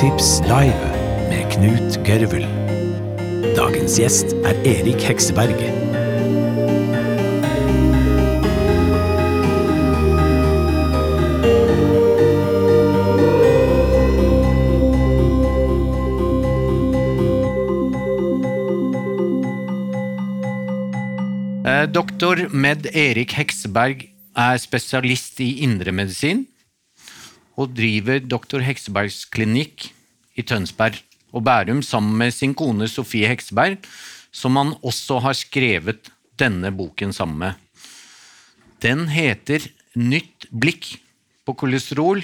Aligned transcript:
Filmtips 0.00 0.40
live 0.48 0.86
med 1.28 1.50
Knut 1.52 1.96
Gørvel. 2.06 2.46
Dagens 3.52 3.98
gjest 4.00 4.32
er 4.48 4.56
Erik 4.64 5.02
Hekseberg. 5.04 5.60
Eh, 21.66 21.84
Doktor 21.92 22.48
Med 22.48 22.88
Erik 22.94 23.36
Hekseberg 23.36 24.08
er 24.32 24.56
spesialist 24.64 25.44
i 25.44 25.58
indremedisin 25.68 26.46
og 27.60 27.74
driver 27.76 28.22
Doktor 28.24 28.64
Heksebergs 28.64 29.26
klinikk 29.28 29.90
i 30.40 30.46
Tønsberg 30.46 30.98
og 31.30 31.44
Bærum 31.46 31.82
sammen 31.84 32.16
med 32.18 32.34
sin 32.34 32.54
kone 32.56 32.88
Sofie 32.90 33.28
Hekseberg, 33.30 33.78
som 34.32 34.56
han 34.58 34.74
også 34.82 35.20
har 35.24 35.36
skrevet 35.38 36.10
denne 36.40 36.72
boken 36.74 37.12
sammen 37.14 37.38
med. 37.44 37.52
Den 38.80 39.08
heter 39.12 39.68
Nytt 39.98 40.46
blikk 40.54 40.86
på 41.42 41.56
kolesterol, 41.58 42.22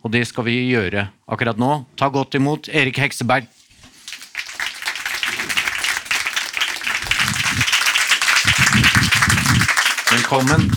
og 0.00 0.12
det 0.14 0.22
skal 0.26 0.46
vi 0.46 0.54
gjøre 0.70 1.10
akkurat 1.28 1.60
nå. 1.60 1.84
Ta 2.00 2.08
godt 2.08 2.38
imot 2.38 2.70
Erik 2.72 2.96
Hekseberg. 3.02 3.44
Velkommen. 10.10 10.70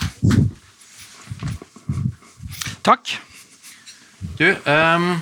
Takk. 2.84 3.16
Du, 4.36 4.50
ehm, 4.52 5.20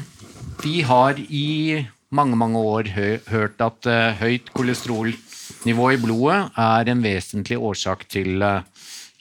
vi 0.60 0.82
har 0.86 1.16
i 1.18 1.82
mange, 2.12 2.36
mange 2.36 2.58
år 2.60 2.90
hø 2.94 3.08
hørt 3.32 3.60
at 3.64 3.88
eh, 3.88 4.18
høyt 4.20 4.50
kolesterolnivå 4.56 5.88
i 5.94 6.00
blodet 6.02 6.40
er 6.60 6.90
en 6.92 7.02
vesentlig 7.04 7.56
årsak 7.58 8.04
til 8.12 8.42
eh, 8.44 8.64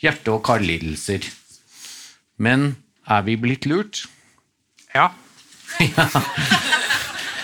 hjerte- 0.04 0.34
og 0.34 0.44
karlidelser. 0.48 1.26
Men 2.42 2.74
er 3.08 3.24
vi 3.28 3.38
blitt 3.40 3.68
lurt? 3.70 4.06
Ja. 4.96 5.10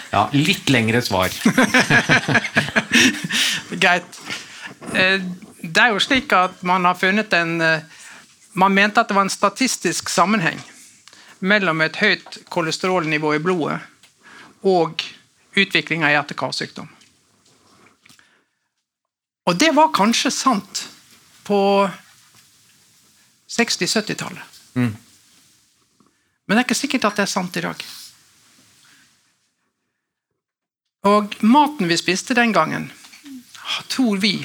Ja, 0.07 0.21
litt 0.31 0.69
lengre 0.71 1.01
svar. 1.03 1.27
Greit. 3.83 4.19
Eh, 4.95 5.19
Det 5.67 5.81
er 5.83 5.91
jo 5.91 5.99
slik 5.99 6.31
at 6.33 6.61
man 6.63 6.85
har 6.87 6.95
funnet 6.95 7.33
en 7.35 7.57
Man 8.55 8.73
mente 8.73 9.01
at 9.03 9.09
det 9.11 9.17
var 9.17 9.27
en 9.27 9.33
statistisk 9.33 10.07
sammenheng 10.09 10.61
mellom 11.39 11.81
et 11.81 11.99
høyt 12.01 12.39
kolesterolnivå 12.49 13.35
i 13.35 13.41
blodet 13.43 13.79
og 14.67 15.03
utvikling 15.57 16.05
av 16.05 16.13
hjerte-karsykdom. 16.15 16.89
Og 19.47 19.55
det 19.55 19.71
var 19.75 19.93
kanskje 19.95 20.31
sant 20.33 20.83
på 21.47 21.59
60-70-tallet. 23.47 24.43
Men 26.47 26.55
det 26.55 26.61
er 26.61 26.65
ikke 26.67 26.77
sikkert 26.79 27.07
at 27.07 27.19
det 27.19 27.25
er 27.27 27.31
sant 27.31 27.57
i 27.59 27.63
dag. 27.63 27.85
Og 31.07 31.37
maten 31.47 31.87
vi 31.87 31.97
spiste 31.99 32.35
den 32.35 32.51
gangen, 32.55 32.89
tror 33.87 34.19
vi 34.19 34.35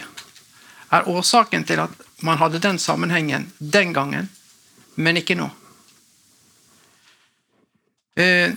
er 0.92 1.08
årsaken 1.08 1.64
til 1.66 1.82
at 1.82 1.94
man 2.22 2.38
hadde 2.38 2.62
den 2.62 2.78
sammenhengen 2.78 3.48
den 3.58 3.92
gangen, 3.92 4.28
men 4.94 5.18
ikke 5.18 5.34
nå. 5.38 5.48
Eh, 8.14 8.52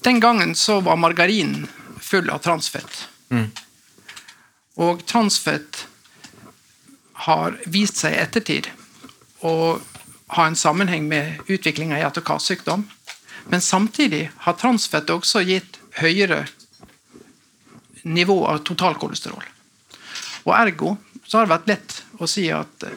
Den 0.00 0.20
gangen 0.20 0.54
så 0.54 0.80
var 0.80 0.96
margarinen 0.96 1.66
full 2.00 2.30
av 2.30 2.38
transfett. 2.38 3.08
Og 4.80 5.02
transfett 5.06 5.86
har 7.26 7.58
vist 7.66 8.00
seg 8.00 8.14
i 8.16 8.22
ettertid 8.22 8.70
å 9.44 9.52
ha 10.36 10.46
en 10.46 10.56
sammenheng 10.56 11.04
med 11.08 11.42
utviklinga 11.52 11.98
i 11.98 12.00
hjerte- 12.00 12.22
og 12.22 12.26
karsykdom. 12.30 12.86
Men 13.52 13.60
samtidig 13.60 14.30
har 14.46 14.56
transfett 14.56 15.10
også 15.12 15.42
gitt 15.44 15.76
høyere 16.00 16.46
nivå 18.04 18.46
av 18.48 18.64
totalkolesterol. 18.64 19.44
Og 20.46 20.54
ergo 20.56 20.96
så 21.26 21.38
har 21.38 21.46
det 21.46 21.54
vært 21.58 21.68
lett 21.68 22.02
å 22.18 22.28
si 22.30 22.48
at 22.50 22.88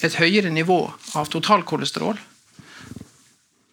et 0.00 0.16
høyere 0.16 0.48
nivå 0.50 0.80
av 1.14 1.28
totalkolesterol 1.28 2.16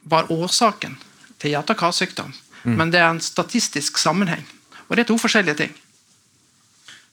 var 0.09 0.29
årsaken 0.34 0.95
til 1.40 1.53
hjerte- 1.53 1.75
og 1.75 1.81
karsykdom. 1.81 2.34
Men 2.68 2.90
det 2.91 3.00
er 3.00 3.09
en 3.13 3.22
statistisk 3.23 4.00
sammenheng. 4.01 4.44
Og 4.90 4.95
det 4.97 5.06
er 5.06 5.09
to 5.12 5.18
forskjellige 5.22 5.57
ting. 5.62 5.73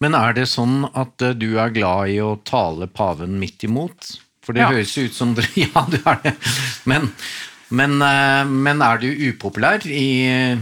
Men 0.03 0.17
er 0.19 0.33
det 0.35 0.49
sånn 0.51 0.89
at 0.99 1.23
eh, 1.23 1.35
du 1.39 1.55
er 1.63 1.71
glad 1.75 2.11
i 2.11 2.17
å 2.23 2.33
tale 2.47 2.89
paven 2.91 3.37
midt 3.39 3.63
imot? 3.69 4.09
For 4.45 4.53
det 4.57 4.65
Ja. 4.65 4.71
høres 4.73 4.97
ut 4.99 5.15
som 5.15 5.35
dere 5.37 5.49
Ja, 5.63 5.85
du 5.89 5.99
er 6.03 6.19
det. 6.25 6.35
Men, 6.91 7.07
men, 7.71 7.95
eh, 8.03 8.43
men 8.51 8.83
er 8.83 8.99
du 9.03 9.07
upopulær 9.31 9.87
i, 9.87 10.59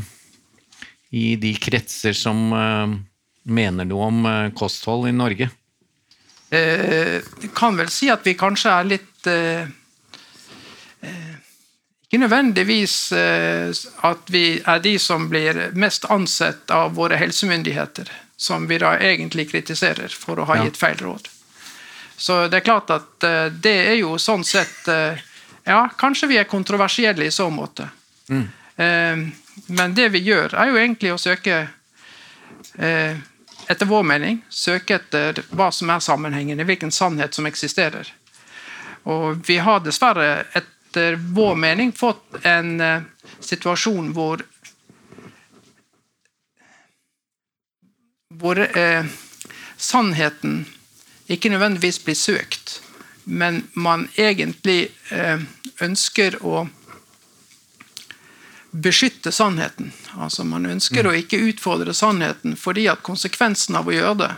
i 1.13 1.25
de 1.41 1.55
kretser 1.61 2.13
som 2.17 2.45
eh, 2.53 2.95
mener 3.49 3.89
noe 3.89 4.11
om 4.13 4.29
kosthold 4.59 5.09
i 5.09 5.17
Norge? 5.17 5.49
Eh, 6.53 7.23
kan 7.57 7.77
vel 7.81 7.89
si 7.93 8.11
at 8.13 8.25
vi 8.29 8.37
kanskje 8.39 8.77
er 8.77 8.91
litt 8.93 9.09
Ikke 12.13 12.21
nødvendigvis 12.21 13.13
eh, 13.13 13.71
at 14.05 14.31
vi 14.31 14.61
er 14.67 14.81
de 14.85 14.99
som 15.01 15.31
blir 15.33 15.71
mest 15.73 16.05
ansett 16.13 16.71
av 16.71 16.93
våre 16.95 17.17
helsemyndigheter, 17.17 18.11
som 18.37 18.67
vi 18.69 18.77
da 18.83 18.91
egentlig 19.01 19.47
kritiserer 19.49 20.13
for 20.13 20.37
å 20.37 20.45
ha 20.45 20.59
gitt 20.61 20.77
feil 20.77 20.99
råd. 21.01 21.31
Så 22.17 22.37
det 22.53 22.59
er 22.59 22.67
klart 22.67 22.93
at 22.93 23.25
eh, 23.25 23.47
det 23.49 23.73
er 23.87 23.97
jo 24.03 24.19
sånn 24.21 24.45
sett 24.45 24.89
eh, 24.93 25.23
Ja, 25.65 25.87
kanskje 25.97 26.29
vi 26.29 26.37
er 26.37 26.45
kontroversielle 26.51 27.25
i 27.25 27.31
så 27.31 27.47
måte. 27.51 27.89
Mm. 28.29 28.49
men 29.67 29.95
det 29.95 30.09
vi 30.09 30.19
gjør, 30.19 30.55
er 30.55 30.69
jo 30.69 30.79
egentlig 30.81 31.13
å 31.13 31.19
søke 31.21 31.69
etter 33.69 33.87
vår 33.87 34.03
mening 34.03 34.41
søke 34.49 34.97
etter 34.97 35.39
hva 35.51 35.71
som 35.73 35.91
er 35.91 36.01
sammenhengen, 36.01 36.61
i 36.61 36.67
hvilken 36.67 36.91
sannhet 36.91 37.35
som 37.35 37.47
eksisterer. 37.47 38.11
Og 39.05 39.47
vi 39.47 39.59
har 39.63 39.85
dessverre 39.85 40.45
etter 40.93 41.15
vår 41.15 41.55
mening 41.57 41.93
fått 41.93 42.45
en 42.45 42.81
eh, 42.81 43.03
situasjon 43.41 44.13
hvor 44.13 44.43
hvor 48.29 48.61
eh, 48.61 49.07
sannheten 49.77 50.67
ikke 51.33 51.49
nødvendigvis 51.49 52.03
blir 52.05 52.15
søkt, 52.15 52.83
men 53.25 53.63
man 53.73 54.09
egentlig 54.21 54.91
eh, 55.09 55.41
ønsker 55.81 56.37
å 56.45 56.67
beskytte 58.71 59.33
sannheten. 59.33 59.93
Altså 60.21 60.45
Man 60.45 60.67
ønsker 60.67 61.07
å 61.09 61.17
ikke 61.17 61.41
utfordre 61.41 61.95
sannheten 61.97 62.57
fordi 62.57 62.85
at 62.93 63.01
konsekvensen 63.01 63.81
av 63.81 63.89
å 63.89 63.97
gjøre 63.97 64.19
det 64.27 64.33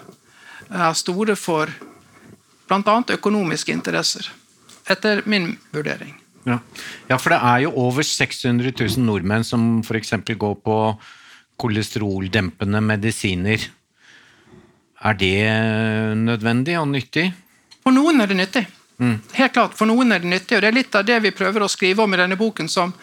er 0.71 0.95
store 0.95 1.35
for 1.35 1.71
bl.a. 2.69 3.01
økonomiske 3.19 3.75
interesser. 3.75 4.31
Etter 4.87 5.23
min 5.27 5.57
vurdering. 5.75 6.21
Ja. 6.45 6.59
ja, 7.09 7.17
for 7.17 7.33
det 7.33 7.41
er 7.41 7.63
jo 7.65 7.73
over 7.81 8.05
600 8.05 8.73
000 8.77 9.05
nordmenn 9.07 9.47
som 9.47 9.81
f.eks. 9.81 10.13
går 10.37 10.55
på 10.61 10.79
kolesteroldempende 11.61 12.83
medisiner. 12.85 13.65
Er 15.05 15.19
det 15.21 15.37
nødvendig 16.21 16.79
og 16.81 16.89
nyttig? 16.93 17.31
For 17.85 17.95
noen 17.95 18.21
er 18.25 18.31
det 18.31 18.39
nyttig. 18.41 18.65
Helt 19.35 19.53
klart, 19.53 19.75
for 19.77 19.91
noen 19.91 20.15
er 20.15 20.23
det 20.23 20.31
nyttig, 20.31 20.57
og 20.57 20.63
det 20.63 20.71
er 20.71 20.77
litt 20.77 20.95
av 20.97 21.05
det 21.07 21.19
vi 21.25 21.35
prøver 21.35 21.65
å 21.65 21.71
skrive 21.71 22.05
om 22.05 22.15
i 22.15 22.21
denne 22.21 22.39
boken. 22.39 22.69
som 22.69 22.95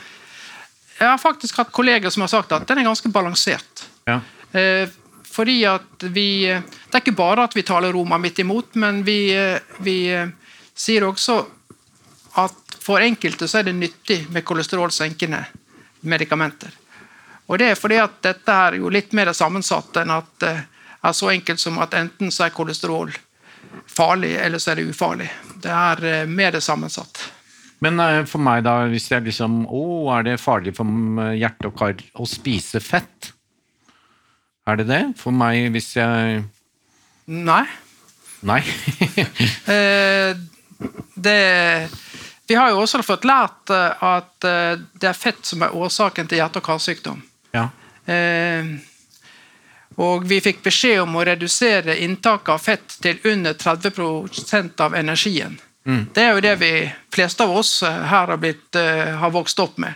Jeg 0.99 1.07
har 1.07 1.17
faktisk 1.17 1.57
hatt 1.57 1.71
kolleger 1.71 2.09
som 2.09 2.21
har 2.21 2.31
sagt 2.31 2.51
at 2.51 2.67
den 2.67 2.79
er 2.79 2.89
ganske 2.89 3.09
balansert. 3.09 3.85
Ja. 4.07 4.21
Eh, 4.53 4.87
fordi 5.23 5.63
at 5.65 6.03
vi 6.11 6.45
Det 6.45 6.95
er 6.95 6.99
ikke 6.99 7.15
bare 7.15 7.43
at 7.43 7.55
vi 7.55 7.63
taler 7.63 7.93
Roma 7.93 8.17
midt 8.17 8.39
imot, 8.39 8.75
men 8.75 9.03
vi, 9.03 9.31
eh, 9.33 9.59
vi 9.79 10.09
eh, 10.11 10.27
sier 10.75 11.01
også 11.01 11.45
at 12.35 12.60
for 12.81 13.03
enkelte 13.03 13.47
så 13.47 13.61
er 13.61 13.69
det 13.69 13.77
nyttig 13.77 14.23
med 14.33 14.45
kolesterolsenkende 14.47 15.43
medikamenter. 16.01 16.73
Og 17.51 17.59
det 17.59 17.71
er 17.71 17.79
fordi 17.79 17.97
at 18.01 18.21
dette 18.23 18.53
er 18.67 18.79
jo 18.79 18.89
litt 18.89 19.11
mer 19.17 19.33
sammensatt 19.37 20.01
enn 20.01 20.13
at 20.15 20.31
det 20.41 20.53
er 21.01 21.17
så 21.17 21.31
enkelt 21.33 21.61
som 21.61 21.77
at 21.83 21.93
enten 21.97 22.31
så 22.33 22.47
er 22.47 22.55
kolesterol 22.55 23.11
farlig, 23.91 24.33
eller 24.39 24.61
så 24.61 24.71
er 24.71 24.81
det 24.81 24.89
ufarlig. 24.91 25.27
Det 25.61 25.71
er 25.71 26.03
eh, 26.07 26.29
mer 26.29 26.57
sammensatt. 26.63 27.21
Men 27.83 27.99
eh, 27.99 28.23
for 28.29 28.43
meg, 28.43 28.63
da, 28.65 28.85
hvis 28.91 29.09
jeg 29.11 29.25
liksom 29.25 29.63
Å, 29.65 29.83
er 30.17 30.27
det 30.29 30.39
farlig 30.41 30.75
for 30.77 31.31
hjerte 31.37 31.71
og 31.71 31.77
kar 31.79 32.01
å 32.13 32.27
spise 32.29 32.81
fett? 32.83 33.31
Er 34.69 34.77
det 34.77 34.87
det? 34.91 35.01
For 35.19 35.33
meg, 35.33 35.71
hvis 35.73 35.95
jeg 35.97 36.43
Nei. 37.31 37.65
Nei. 38.47 38.61
Eh, 39.71 40.31
det 41.21 41.41
vi 42.51 42.55
har 42.59 42.73
jo 42.73 42.81
også 42.83 42.99
fått 43.07 43.23
lært 43.23 43.71
eh, 43.71 44.03
at 44.03 44.43
eh, 44.43 44.73
det 44.99 45.07
er 45.07 45.15
fett 45.15 45.39
som 45.47 45.63
er 45.63 45.75
årsaken 45.75 46.27
til 46.27 46.41
hjerte- 46.41 46.59
og 46.59 46.65
karsykdom. 46.67 47.21
Ja. 47.55 47.69
Eh, 48.11 48.75
og 50.03 50.27
vi 50.27 50.41
fikk 50.43 50.59
beskjed 50.65 50.99
om 51.05 51.15
å 51.15 51.23
redusere 51.27 51.95
inntaket 52.03 52.51
av 52.51 52.59
fett 52.59 52.97
til 53.03 53.23
under 53.31 53.55
30% 53.55 54.83
av 54.83 54.95
energien. 54.99 55.55
Det 55.83 56.21
er 56.21 56.35
jo 56.35 56.43
det 56.43 56.55
vi 56.61 56.73
fleste 57.09 57.47
av 57.47 57.55
oss 57.57 57.71
eh, 57.87 58.03
her 58.11 58.27
har, 58.29 58.37
blitt, 58.37 58.75
uh, 58.75 59.15
har 59.23 59.31
vokst 59.33 59.59
opp 59.63 59.79
med. 59.81 59.95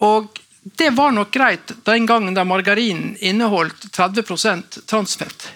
Og 0.00 0.38
det 0.78 0.94
var 0.96 1.12
nok 1.12 1.34
greit 1.34 1.74
den 1.84 2.06
gangen 2.06 2.38
da 2.38 2.46
margarinen 2.48 3.16
inneholdt 3.20 3.90
30% 3.92 4.80
transfett. 4.86 5.50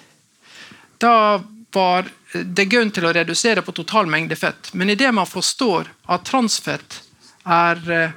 Da 0.99 1.41
var 1.73 2.11
det 2.33 2.65
grunn 2.69 2.91
til 2.93 3.07
å 3.09 3.13
redusere 3.13 3.63
på 3.65 3.73
total 3.73 4.09
mengde 4.11 4.37
fett. 4.37 4.73
Men 4.73 4.91
idet 4.91 5.13
man 5.15 5.27
forstår 5.27 5.89
at 6.13 6.27
transfett 6.29 7.01
er 7.49 7.81
eh, 7.93 8.17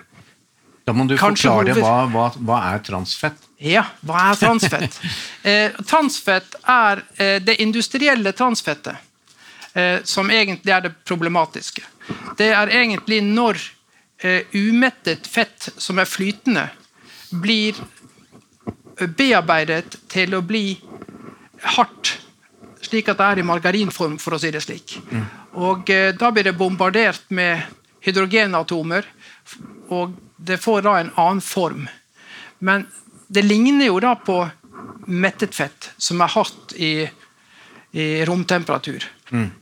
Da 0.86 0.94
må 0.94 1.06
du 1.08 1.16
forklare 1.18 1.76
hva, 1.78 1.94
hva, 2.12 2.26
hva 2.36 2.58
er 2.74 2.84
transfett? 2.84 3.48
Ja, 3.62 3.86
hva 4.02 4.32
er 4.32 4.40
transfett? 4.46 5.00
eh, 5.48 5.78
transfett 5.88 6.58
er 6.64 7.04
eh, 7.16 7.38
det 7.44 7.60
industrielle 7.64 8.34
transfettet, 8.36 8.98
eh, 9.74 10.02
som 10.04 10.32
egentlig 10.34 10.74
er 10.76 10.88
det 10.88 10.96
problematiske. 11.08 11.86
Det 12.38 12.50
er 12.52 12.74
egentlig 12.82 13.22
når 13.24 13.62
eh, 14.26 14.50
umettet 14.58 15.30
fett 15.30 15.70
som 15.78 16.02
er 16.02 16.10
flytende, 16.10 16.68
blir 17.32 17.78
bearbeidet 19.16 19.96
til 20.12 20.36
å 20.36 20.42
bli 20.44 20.76
hardt, 21.78 22.18
slik 22.92 23.10
at 23.12 23.20
det 23.22 23.28
er 23.28 23.42
i 23.42 23.48
margarinform, 23.48 24.18
for 24.20 24.36
å 24.36 24.42
si 24.42 24.52
det 24.52 24.62
slik. 24.64 24.98
Og 25.56 25.90
eh, 25.90 26.12
Da 26.16 26.32
blir 26.32 26.48
det 26.48 26.58
bombardert 26.60 27.30
med 27.30 27.64
hydrogenatomer, 28.04 29.08
og 29.90 30.16
det 30.38 30.58
får 30.62 30.82
da 30.86 30.98
en 31.00 31.12
annen 31.16 31.42
form. 31.44 31.88
Men 32.60 32.88
det 33.28 33.44
ligner 33.46 33.88
jo 33.88 34.00
da 34.04 34.16
på 34.16 34.38
mettet 35.08 35.56
fett, 35.56 35.92
som 35.98 36.22
er 36.22 36.32
hardt 36.34 36.74
i, 36.78 37.08
i 37.92 38.08
romtemperatur. 38.26 39.06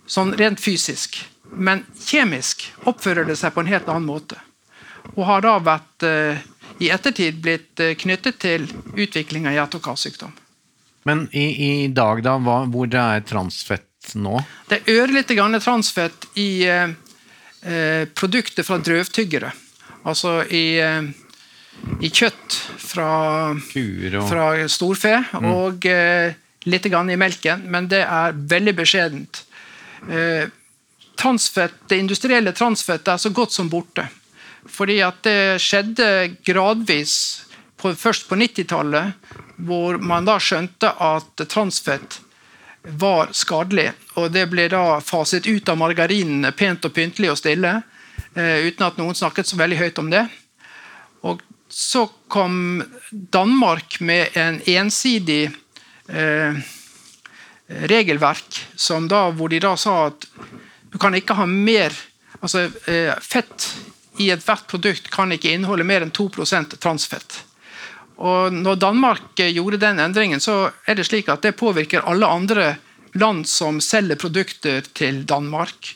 Sånn 0.09 0.33
rent 0.39 0.61
fysisk. 0.61 1.19
Men 1.51 1.83
kjemisk 1.99 2.67
oppfører 2.89 3.25
det 3.25 3.35
seg 3.39 3.53
på 3.53 3.63
en 3.63 3.71
helt 3.71 3.89
annen 3.89 4.07
måte. 4.07 4.37
Og 5.15 5.25
har 5.25 5.41
da 5.45 5.55
vært 5.63 6.05
eh, 6.05 6.41
i 6.79 6.91
ettertid 6.93 7.41
blitt 7.43 7.81
eh, 7.81 7.95
knyttet 7.97 8.39
til 8.41 8.67
utvikling 8.95 9.47
av 9.49 9.57
hjerte- 9.57 9.79
og 9.79 9.85
karsykdom. 9.89 10.33
Men 11.07 11.27
i, 11.31 11.45
i 11.83 11.87
dag, 11.87 12.23
da, 12.23 12.35
hva, 12.43 12.63
hvor 12.69 12.89
det 12.91 12.99
er 12.99 13.23
transfett 13.27 14.13
nå? 14.19 14.39
Det 14.69 14.81
er 14.81 15.01
ørlite 15.03 15.37
grann 15.37 15.57
transfett 15.61 16.27
i 16.39 16.65
eh, 16.67 16.91
eh, 17.63 18.03
produkter 18.15 18.67
fra 18.67 18.79
drøvtyggere. 18.83 19.51
Altså 20.09 20.39
i, 20.45 20.79
eh, 20.83 21.09
i 22.03 22.11
kjøtt 22.11 22.59
fra, 22.83 23.09
og 23.55 24.29
fra 24.29 24.45
storfe, 24.71 25.15
og 25.39 25.85
eh, 25.89 26.37
litt 26.69 26.87
grann 26.91 27.11
i 27.11 27.19
melken, 27.19 27.65
men 27.71 27.89
det 27.91 28.03
er 28.05 28.39
veldig 28.53 28.75
beskjedent. 28.79 29.43
Eh, 30.09 30.47
transfett, 31.19 31.75
det 31.91 31.99
industrielle 31.99 32.55
transfettet 32.55 33.13
er 33.13 33.21
så 33.21 33.31
godt 33.35 33.55
som 33.55 33.69
borte. 33.71 34.07
Fordi 34.69 34.99
at 35.03 35.21
det 35.25 35.59
skjedde 35.63 36.09
gradvis, 36.45 37.13
på, 37.79 37.93
først 37.95 38.27
på 38.27 38.35
90-tallet, 38.39 39.15
hvor 39.65 39.97
man 39.97 40.27
da 40.27 40.37
skjønte 40.39 40.91
at 41.03 41.43
transfett 41.51 42.19
var 42.83 43.33
skadelig. 43.35 43.91
Og 44.15 44.31
det 44.31 44.45
ble 44.51 44.69
da 44.71 44.99
faset 45.03 45.47
ut 45.47 45.69
av 45.69 45.79
margarinene 45.79 46.51
pent 46.55 46.87
og 46.87 46.95
pyntelig 46.95 47.33
og 47.33 47.39
stille, 47.39 47.81
eh, 48.35 48.65
uten 48.67 48.87
at 48.87 48.99
noen 48.99 49.15
snakket 49.15 49.47
så 49.47 49.59
veldig 49.59 49.79
høyt 49.81 49.99
om 49.99 50.09
det. 50.13 50.25
Og 51.27 51.43
så 51.69 52.07
kom 52.27 52.83
Danmark 53.11 53.99
med 53.99 54.37
en 54.37 54.61
ensidig 54.65 55.51
eh, 56.07 56.61
regelverk 57.69 58.63
da, 59.09 59.29
hvor 59.29 59.49
de 59.49 59.59
da 59.61 59.75
sa 59.77 60.07
at 60.07 60.25
du 60.89 60.97
kan 60.97 61.13
ikke 61.13 61.35
ha 61.37 61.45
mer 61.45 61.93
altså 62.39 62.65
eh, 62.89 63.13
Fett 63.21 63.67
i 64.19 64.31
ethvert 64.33 64.65
produkt 64.67 65.11
kan 65.13 65.31
ikke 65.31 65.51
inneholde 65.53 65.85
mer 65.87 66.03
enn 66.03 66.11
2% 66.11 66.75
transfett. 66.81 67.43
Og 68.19 68.53
når 68.53 68.75
Danmark 68.75 69.39
gjorde 69.39 69.79
den 69.79 69.99
endringen, 70.03 70.41
så 70.43 70.69
er 70.85 70.97
det 70.99 71.07
slik 71.07 71.29
at 71.31 71.45
det 71.45 71.55
påvirker 71.59 72.03
alle 72.03 72.27
andre 72.27 72.75
land 73.17 73.47
som 73.47 73.79
selger 73.81 74.19
produkter 74.19 74.83
til 74.93 75.23
Danmark. 75.25 75.93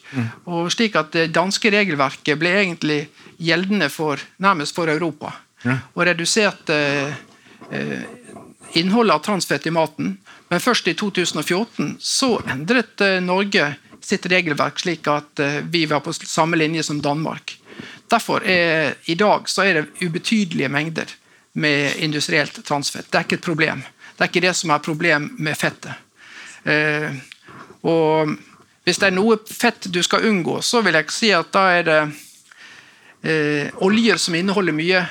Og 0.47 0.71
slik 0.71 0.95
at 0.95 1.11
det 1.13 1.33
danske 1.35 1.71
regelverket 1.73 2.39
ble 2.39 2.53
egentlig 2.61 2.99
gjeldende 3.43 3.89
for, 3.91 4.21
nærmest 4.37 4.75
for 4.75 4.89
Europa. 4.89 5.33
Og 5.93 6.05
reduserte 6.07 6.75
eh, 7.71 8.03
innholdet 8.79 9.15
av 9.15 9.23
transfett 9.23 9.67
i 9.67 9.73
maten. 9.75 10.17
Men 10.49 10.63
først 10.63 10.87
i 10.87 10.95
2014 10.99 11.97
så 12.03 12.37
endret 12.51 13.03
eh, 13.03 13.19
Norge 13.23 13.73
sitt 14.03 14.25
regelverk 14.31 14.79
slik 14.83 15.07
at 15.11 15.43
eh, 15.43 15.59
vi 15.63 15.85
var 15.91 16.03
på 16.03 16.13
samme 16.15 16.59
linje 16.59 16.83
som 16.83 17.01
Danmark. 17.03 17.57
Derfor 18.11 18.43
er 18.47 18.95
i 19.09 19.15
dag 19.15 19.47
så 19.49 19.63
er 19.63 19.79
det 19.79 20.03
ubetydelige 20.03 20.71
mengder 20.71 21.11
med 21.53 21.95
industrielt 22.03 22.65
transfett. 22.65 23.11
Det 23.11 23.17
er 23.17 23.27
ikke 23.27 23.39
et 23.41 23.45
problem. 23.45 23.83
Det 24.17 24.25
er 24.25 24.31
ikke 24.31 24.45
det 24.47 24.55
som 24.57 24.73
er 24.73 24.83
problem 24.83 25.29
med 25.37 25.57
fettet. 25.57 25.93
Eh, 26.63 27.13
og 27.83 28.35
hvis 28.83 28.99
det 28.99 29.09
er 29.09 29.15
noe 29.15 29.37
fett 29.47 29.87
du 29.91 30.01
skal 30.03 30.25
unngå, 30.29 30.59
så 30.61 30.81
vil 30.83 30.97
jeg 30.99 31.11
si 31.13 31.31
at 31.35 31.51
da 31.55 31.65
er 31.77 31.85
det 31.87 31.99
eh, 33.23 33.83
oljer 33.83 34.19
som 34.19 34.35
inneholder 34.35 34.75
mye 34.75 35.03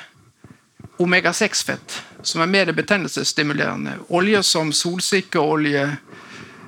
omega-6-fett, 1.02 2.02
som 2.22 2.42
er 2.44 2.50
mer 2.52 2.72
betennelsesstimulerende. 2.76 3.96
Oljer 4.08 4.42
som 4.46 4.72
solsikkeolje, 4.76 5.84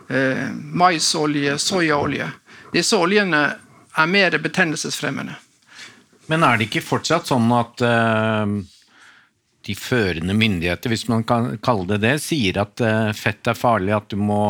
eh, 0.08 0.46
maisolje, 0.54 1.58
soyaolje. 1.58 2.30
Disse 2.72 2.96
oljene 2.96 3.42
er 3.94 4.06
mer 4.10 4.38
betennelsesfremmende. 4.38 5.36
Men 6.26 6.42
er 6.42 6.56
det 6.56 6.70
ikke 6.70 6.82
fortsatt 6.82 7.28
sånn 7.28 7.52
at 7.52 7.84
eh, 7.84 8.54
de 9.66 9.74
førende 9.78 10.34
myndigheter, 10.36 10.92
hvis 10.92 11.06
man 11.08 11.24
kan 11.26 11.54
kalle 11.64 11.86
det 11.94 12.00
det, 12.04 12.14
sier 12.22 12.60
at 12.62 12.80
eh, 12.84 13.12
fett 13.16 13.50
er 13.50 13.58
farlig, 13.58 13.94
at 13.96 14.10
du 14.12 14.18
må 14.20 14.42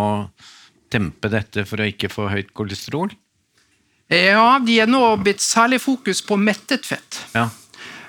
dempe 0.93 1.31
dette 1.33 1.65
for 1.69 1.83
å 1.83 1.91
ikke 1.91 2.11
få 2.13 2.29
høyt 2.33 2.55
kolesterol? 2.57 3.13
Ja, 4.13 4.59
de 4.61 4.81
er 4.83 4.91
nå 4.91 5.03
blitt 5.23 5.43
særlig 5.43 5.81
fokus 5.83 6.21
på 6.23 6.37
mettet 6.37 6.87
fett. 6.87 7.23
Ja. 7.35 7.49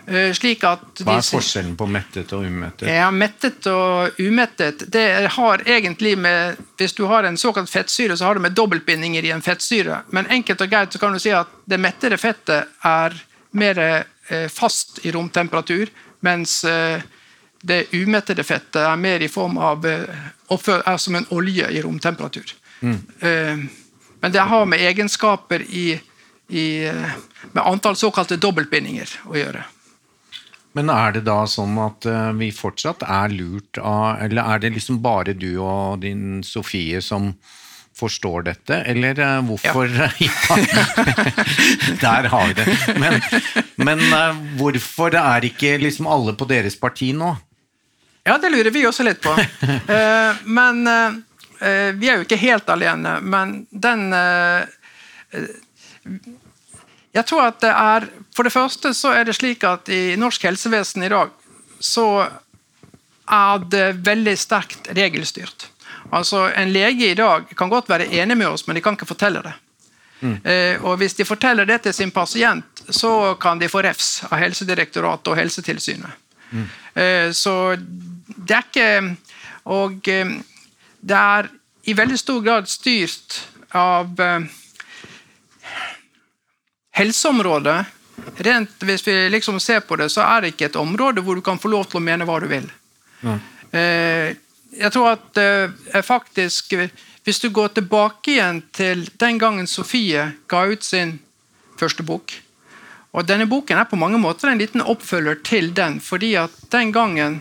Eh, 0.06 0.34
Slik 0.38 0.62
at 0.68 1.02
Hva 1.02 1.16
er 1.18 1.26
forskjellen 1.26 1.74
på 1.80 1.88
mettet 1.90 2.34
og 2.38 2.46
umettet? 2.46 2.86
Ja, 2.94 3.08
Mettet 3.10 3.66
og 3.72 4.20
umettet 4.22 4.84
det 4.94 5.06
har 5.34 5.64
egentlig 5.66 6.12
med 6.22 6.60
Hvis 6.78 6.94
du 6.94 7.08
har 7.10 7.26
en 7.26 7.40
såkalt 7.42 7.72
fettsyre, 7.72 8.18
så 8.18 8.28
har 8.28 8.38
det 8.38 8.44
med 8.46 8.54
dobbeltbindinger 8.54 9.26
i 9.26 9.32
en 9.34 9.42
fettsyre. 9.42 10.04
Men 10.14 10.30
enkelt 10.30 10.62
og 10.62 10.70
greit 10.70 10.94
så 10.94 11.02
kan 11.02 11.16
du 11.16 11.22
si 11.24 11.34
at 11.34 11.50
det 11.66 11.82
mettede 11.82 12.20
fettet 12.22 12.70
er 12.86 13.18
mer 13.56 13.82
eh, 13.82 14.46
fast 14.52 15.00
i 15.08 15.14
romtemperatur, 15.16 15.90
mens 16.26 16.64
eh, 16.68 17.04
det 17.66 17.86
umettede 17.94 18.44
fettet 18.46 18.82
er 18.82 19.00
mer 19.00 19.24
i 19.24 19.32
form 19.32 19.58
av 19.58 19.86
eh, 19.90 20.28
er 20.50 20.98
som 21.02 21.18
en 21.18 21.30
olje 21.34 21.70
i 21.72 21.82
romtemperatur. 21.82 22.54
Mm. 22.82 23.70
men 24.20 24.32
det 24.32 24.40
har 24.40 24.66
med 24.66 24.82
egenskaper 24.84 25.64
i, 25.64 25.96
i 26.52 26.66
eh, 26.86 27.16
med 27.52 27.64
antall 27.64 27.96
såkalte 27.96 28.38
dobbeltbindinger 28.38 29.16
å 29.32 29.38
gjøre. 29.40 29.64
Men 30.76 30.92
er 30.92 31.14
det 31.16 31.24
da 31.28 31.46
sånn 31.48 31.78
at 31.80 32.06
eh, 32.10 32.32
vi 32.36 32.52
fortsatt 32.52 33.06
er 33.08 33.32
lurt 33.32 33.80
av 33.80 34.20
Eller 34.26 34.44
er 34.44 34.64
det 34.64 34.74
liksom 34.76 35.00
bare 35.04 35.36
du 35.38 35.54
og 35.64 36.02
din 36.04 36.42
Sofie 36.44 37.00
som 37.02 37.32
forstår 37.96 38.42
dette, 38.42 38.76
eller 38.76 39.20
eh, 39.20 39.42
hvorfor 39.42 39.88
Ja. 39.96 40.58
Der 42.02 42.24
har 42.24 42.48
vi 42.48 42.54
det. 42.54 42.78
Men, 43.00 43.22
men 43.76 44.00
eh, 44.14 44.42
hvorfor 44.60 45.16
er 45.16 45.46
ikke 45.48 45.78
liksom 45.80 46.08
alle 46.12 46.36
på 46.36 46.48
deres 46.50 46.76
parti 46.80 47.14
nå? 47.16 47.36
Ja, 48.26 48.38
det 48.42 48.50
lurer 48.52 48.72
vi 48.74 48.86
også 48.88 49.06
litt 49.08 49.24
på. 49.24 49.36
Eh, 49.96 50.44
men 50.44 50.84
vi 51.96 52.10
er 52.10 52.18
jo 52.20 52.26
ikke 52.26 52.38
helt 52.42 52.68
alene. 52.70 53.14
Men 53.24 53.52
den 53.72 54.12
Jeg 57.16 57.24
tror 57.30 57.46
at 57.46 57.62
det 57.64 57.72
er 57.72 58.08
For 58.36 58.44
det 58.44 58.52
første 58.52 58.92
så 58.94 59.14
er 59.16 59.24
det 59.24 59.38
slik 59.38 59.64
at 59.64 59.88
i 59.90 60.18
norsk 60.20 60.44
helsevesen 60.50 61.06
i 61.08 61.12
dag 61.14 61.32
så 61.80 62.28
er 63.32 63.64
det 63.72 63.86
veldig 64.06 64.36
sterkt 64.38 64.92
regelstyrt. 64.96 65.70
Altså, 66.12 66.52
En 66.56 66.72
lege 66.74 67.12
i 67.12 67.16
dag 67.18 67.50
kan 67.58 67.70
godt 67.70 67.90
være 67.90 68.08
enig 68.14 68.38
med 68.38 68.48
oss, 68.48 68.68
men 68.68 68.76
de 68.76 68.82
kan 68.82 68.94
ikke 68.94 69.06
fortelle 69.10 69.42
det. 69.44 69.54
Eh, 70.46 70.84
og 70.86 70.98
Hvis 70.98 71.14
de 71.14 71.26
forteller 71.26 71.66
det 71.66 71.82
til 71.82 71.94
sin 71.94 72.12
pasient, 72.12 72.66
så 72.90 73.36
kan 73.42 73.60
de 73.60 73.68
få 73.70 73.82
refs 73.84 74.24
av 74.32 74.40
Helsedirektoratet 74.40 75.28
og 75.28 75.38
Helsetilsynet. 75.38 76.12
Eh, 76.96 77.32
Så 77.32 77.76
det 78.48 78.56
er 78.56 78.64
ikke 78.64 79.18
Og 79.66 80.08
eh, 80.08 80.26
det 81.02 81.18
er 81.18 81.50
i 81.86 81.94
veldig 81.94 82.18
stor 82.20 82.42
grad 82.42 82.68
styrt 82.68 83.42
av 83.74 84.10
helseområdet 86.92 87.86
rent, 88.38 88.70
Hvis 88.80 89.08
vi 89.08 89.30
liksom 89.30 89.60
ser 89.60 89.80
på 89.80 89.96
det, 89.96 90.10
så 90.10 90.22
er 90.22 90.42
det 90.42 90.54
ikke 90.54 90.66
et 90.66 90.76
område 90.80 91.22
hvor 91.22 91.36
du 91.36 91.42
kan 91.42 91.60
få 91.60 91.68
lov 91.68 91.86
til 91.90 92.00
å 92.00 92.04
mene 92.06 92.26
hva 92.26 92.40
du 92.40 92.48
vil. 92.48 92.70
Eh, 93.76 94.36
jeg 94.76 94.92
tror 94.92 95.14
at 95.16 95.38
er 95.40 96.02
faktisk 96.04 96.74
Hvis 97.26 97.40
du 97.40 97.50
går 97.50 97.68
tilbake 97.74 98.36
igjen 98.36 98.64
til 98.76 99.10
den 99.18 99.38
gangen 99.42 99.68
Sofie 99.68 100.34
ga 100.48 100.66
ut 100.68 100.84
sin 100.84 101.20
første 101.80 102.04
bok 102.04 102.36
og 103.16 103.24
Denne 103.28 103.48
boken 103.48 103.80
er 103.80 103.88
på 103.88 104.00
mange 104.00 104.20
måter 104.20 104.52
en 104.52 104.60
liten 104.60 104.84
oppfølger 104.84 105.40
til 105.48 105.72
den, 105.76 106.02
fordi 106.04 106.34
at 106.40 106.56
den 106.72 106.92
gangen 106.92 107.40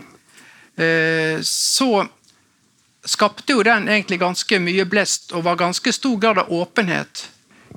eh, 0.79 1.41
så 1.43 2.05
skapte 3.05 3.57
jo 3.57 3.63
den 3.65 3.89
egentlig 3.89 4.21
ganske 4.21 4.59
mye 4.63 4.85
blest 4.89 5.35
og 5.35 5.43
var 5.45 5.59
ganske 5.59 5.91
stor 5.93 6.15
grad 6.21 6.39
av 6.41 6.51
åpenhet 6.53 7.25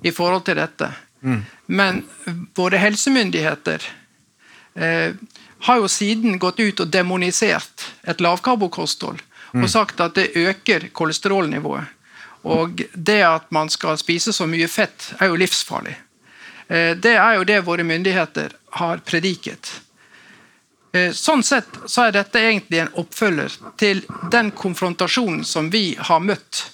i 0.07 0.13
forhold 0.15 0.47
til 0.47 0.61
dette. 0.61 0.93
Mm. 1.27 1.43
Men 1.67 2.05
våre 2.57 2.79
helsemyndigheter 2.79 3.83
eh, 4.79 5.19
har 5.67 5.83
jo 5.83 5.91
siden 5.91 6.39
gått 6.39 6.63
ut 6.63 6.85
og 6.85 6.93
demonisert 6.95 7.89
et 8.07 8.23
lavkarbokosthold. 8.23 9.19
Og 9.55 9.71
sagt 9.71 10.01
at 10.01 10.15
det 10.15 10.37
øker 10.37 10.89
kolesterolnivået. 10.93 11.95
Og 12.49 12.83
det 12.93 13.23
at 13.27 13.51
man 13.51 13.71
skal 13.71 13.99
spise 13.99 14.33
så 14.33 14.47
mye 14.47 14.69
fett, 14.69 15.13
er 15.19 15.33
jo 15.33 15.39
livsfarlig. 15.41 15.97
Eh, 16.69 16.95
det 16.97 17.17
er 17.17 17.37
jo 17.37 17.45
det 17.45 17.61
våre 17.67 17.85
myndigheter 17.85 18.55
har 18.81 19.03
prediket. 19.05 19.73
Eh, 20.93 21.13
sånn 21.13 21.43
sett 21.45 21.81
så 21.87 22.07
er 22.07 22.17
dette 22.17 22.41
egentlig 22.41 22.83
en 22.83 22.95
oppfølger 23.03 23.59
til 23.81 24.05
den 24.33 24.51
konfrontasjonen 24.57 25.45
som 25.45 25.71
vi 25.71 25.93
har 25.99 26.21
møtt, 26.25 26.65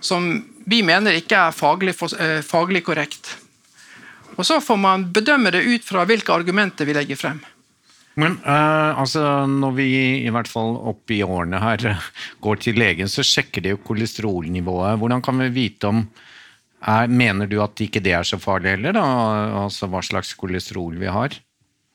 som 0.00 0.32
vi 0.66 0.82
mener 0.82 1.18
ikke 1.18 1.48
er 1.48 1.54
faglig, 1.54 1.94
eh, 2.18 2.40
faglig 2.42 2.84
korrekt. 2.84 3.36
Og 4.36 4.46
Så 4.46 4.60
får 4.60 4.76
man 4.76 5.12
bedømme 5.12 5.50
det 5.50 5.62
ut 5.62 5.84
fra 5.84 6.04
hvilke 6.04 6.32
argumenter 6.32 6.84
vi 6.84 6.94
legger 6.94 7.16
frem. 7.16 7.44
Men 8.20 8.36
uh, 8.44 8.94
altså, 9.00 9.22
når 9.50 9.72
vi 9.78 9.88
i 10.22 10.30
hvert 10.32 10.50
fall 10.50 10.76
opp 10.92 11.10
i 11.10 11.22
årene 11.26 11.58
her 11.62 11.86
går 12.44 12.60
til 12.62 12.78
legen, 12.78 13.10
så 13.10 13.24
sjekker 13.26 13.64
de 13.64 13.74
jo 13.74 13.80
kolesterolnivået. 13.82 15.00
Hvordan 15.00 15.24
kan 15.24 15.42
vi 15.42 15.50
vite 15.54 15.90
om 15.90 16.04
er, 16.84 17.08
Mener 17.08 17.48
du 17.50 17.58
at 17.64 17.80
ikke 17.80 18.02
det 18.04 18.14
er 18.14 18.28
så 18.28 18.38
farlig 18.38 18.76
heller? 18.76 18.94
da? 18.94 19.04
Altså 19.64 19.88
Hva 19.90 20.02
slags 20.04 20.34
kolesterol 20.38 20.94
vi 21.00 21.10
har? 21.10 21.34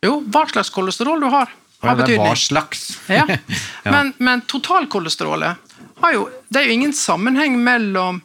Jo, 0.03 0.19
hva 0.27 0.45
slags 0.49 0.71
kolesterol 0.73 1.21
du 1.23 1.29
har, 1.31 1.51
har 1.83 2.03
ja, 2.03 2.07
er 2.07 2.21
Hva 2.23 2.35
slags? 2.39 2.88
ja. 3.19 3.25
Men, 3.85 4.13
men 4.17 4.43
totalkolesterolet 4.49 5.69
har 5.99 6.15
jo, 6.15 6.27
det 6.47 6.61
er 6.61 6.67
jo 6.67 6.75
ingen 6.75 6.95
sammenheng 6.95 7.57
mellom 7.63 8.21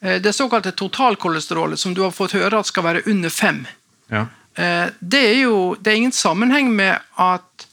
eh, 0.00 0.18
det 0.22 0.32
såkalte 0.34 0.72
totalkolesterolet, 0.78 1.80
som 1.80 1.94
du 1.94 2.02
har 2.06 2.14
fått 2.14 2.36
høre 2.38 2.60
at 2.60 2.70
skal 2.70 2.86
være 2.86 3.02
under 3.10 3.32
fem. 3.32 3.64
Ja. 4.10 4.26
Eh, 4.58 4.88
det 5.00 5.22
er 5.22 5.40
jo 5.44 5.58
det 5.78 5.92
er 5.92 6.00
ingen 6.00 6.14
sammenheng 6.14 6.70
med 6.74 6.98
at, 7.22 7.66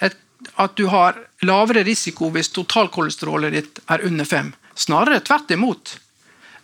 et, 0.00 0.16
at 0.56 0.76
du 0.80 0.86
har 0.92 1.18
lavere 1.44 1.84
risiko 1.84 2.30
hvis 2.32 2.52
totalkolesterolet 2.56 3.56
ditt 3.56 3.82
er 3.92 4.06
under 4.08 4.28
fem. 4.28 4.52
Snarere 4.74 5.20
tvert 5.20 5.52
imot. 5.52 5.96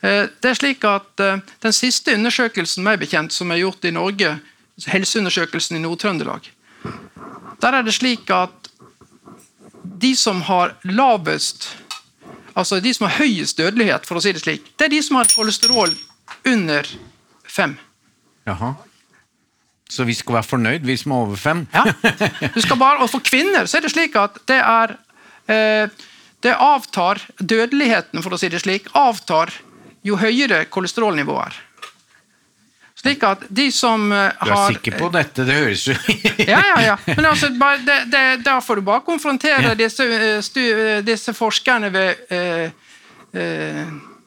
Eh, 0.01 0.25
det 0.41 0.53
er 0.53 0.57
slik 0.57 0.87
at 0.89 1.11
Den 1.19 1.75
siste 1.75 2.15
undersøkelsen 2.15 2.87
meg 2.87 3.03
bekjent, 3.03 3.35
som 3.35 3.51
er 3.53 3.61
gjort 3.61 3.85
i 3.85 3.93
Norge, 3.93 4.39
Helseundersøkelsen 4.87 5.77
i 5.77 5.83
Nord-Trøndelag. 5.83 6.47
Der 7.61 7.75
er 7.75 7.83
det 7.83 7.97
slik 7.97 8.31
at 8.31 8.71
de 9.83 10.15
som 10.17 10.43
har 10.47 10.77
lavest 10.85 11.73
Altså 12.59 12.81
de 12.83 12.91
som 12.95 13.07
har 13.07 13.21
høyest 13.21 13.59
dødelighet, 13.61 14.07
for 14.09 14.19
å 14.19 14.23
si 14.23 14.33
det 14.35 14.43
slik, 14.43 14.65
det 14.75 14.89
er 14.89 14.91
de 14.91 14.99
som 15.05 15.21
har 15.21 15.29
kolesterol 15.31 15.93
under 16.51 16.89
fem. 17.47 17.77
Jaha. 18.49 18.73
Så 19.89 20.05
vi 20.05 20.15
skal 20.15 20.39
være 20.39 20.49
fornøyd, 20.51 20.85
vi 20.85 20.97
som 21.01 21.13
er 21.13 21.25
over 21.27 21.37
fem? 21.41 21.65
ja. 21.73 21.85
Bare, 22.83 23.01
og 23.03 23.11
For 23.11 23.25
kvinner 23.25 23.67
så 23.67 23.79
er 23.79 23.87
det 23.87 23.95
slik 23.95 24.17
at 24.21 24.37
det 24.49 24.59
er 24.61 24.99
eh, 25.49 25.89
Det 26.45 26.53
avtar 26.55 27.23
Dødeligheten, 27.41 28.23
for 28.23 28.37
å 28.37 28.39
si 28.39 28.51
det 28.53 28.61
slik, 28.63 28.91
avtar 28.95 29.51
jo 30.07 30.19
høyere 30.21 30.67
kolesterolnivået 30.71 31.49
er. 31.49 31.57
Slik 32.99 33.23
at 33.23 33.45
de 33.49 33.69
som 33.73 34.11
har 34.11 34.35
Du 34.43 34.53
er 34.53 34.75
sikker 34.75 34.99
på 34.99 35.09
dette? 35.15 35.45
Det 35.47 35.55
høres 35.55 35.85
jo 35.87 35.95
Ja, 36.53 36.61
ja, 36.61 36.79
ja. 36.83 36.97
Men 37.07 37.31
altså, 37.31 37.51
det, 37.87 37.99
det, 38.11 38.23
da 38.47 38.59
får 38.61 38.81
du 38.81 38.87
bare 38.91 39.05
konfrontere 39.07 39.75
disse, 39.79 40.05
eh, 40.05 40.39
stu, 40.43 40.63
eh, 40.63 41.01
disse, 41.07 41.35
forskerne 41.35 41.93
ved 41.95 42.25
uh, 42.35 42.71
uh, 43.39 43.85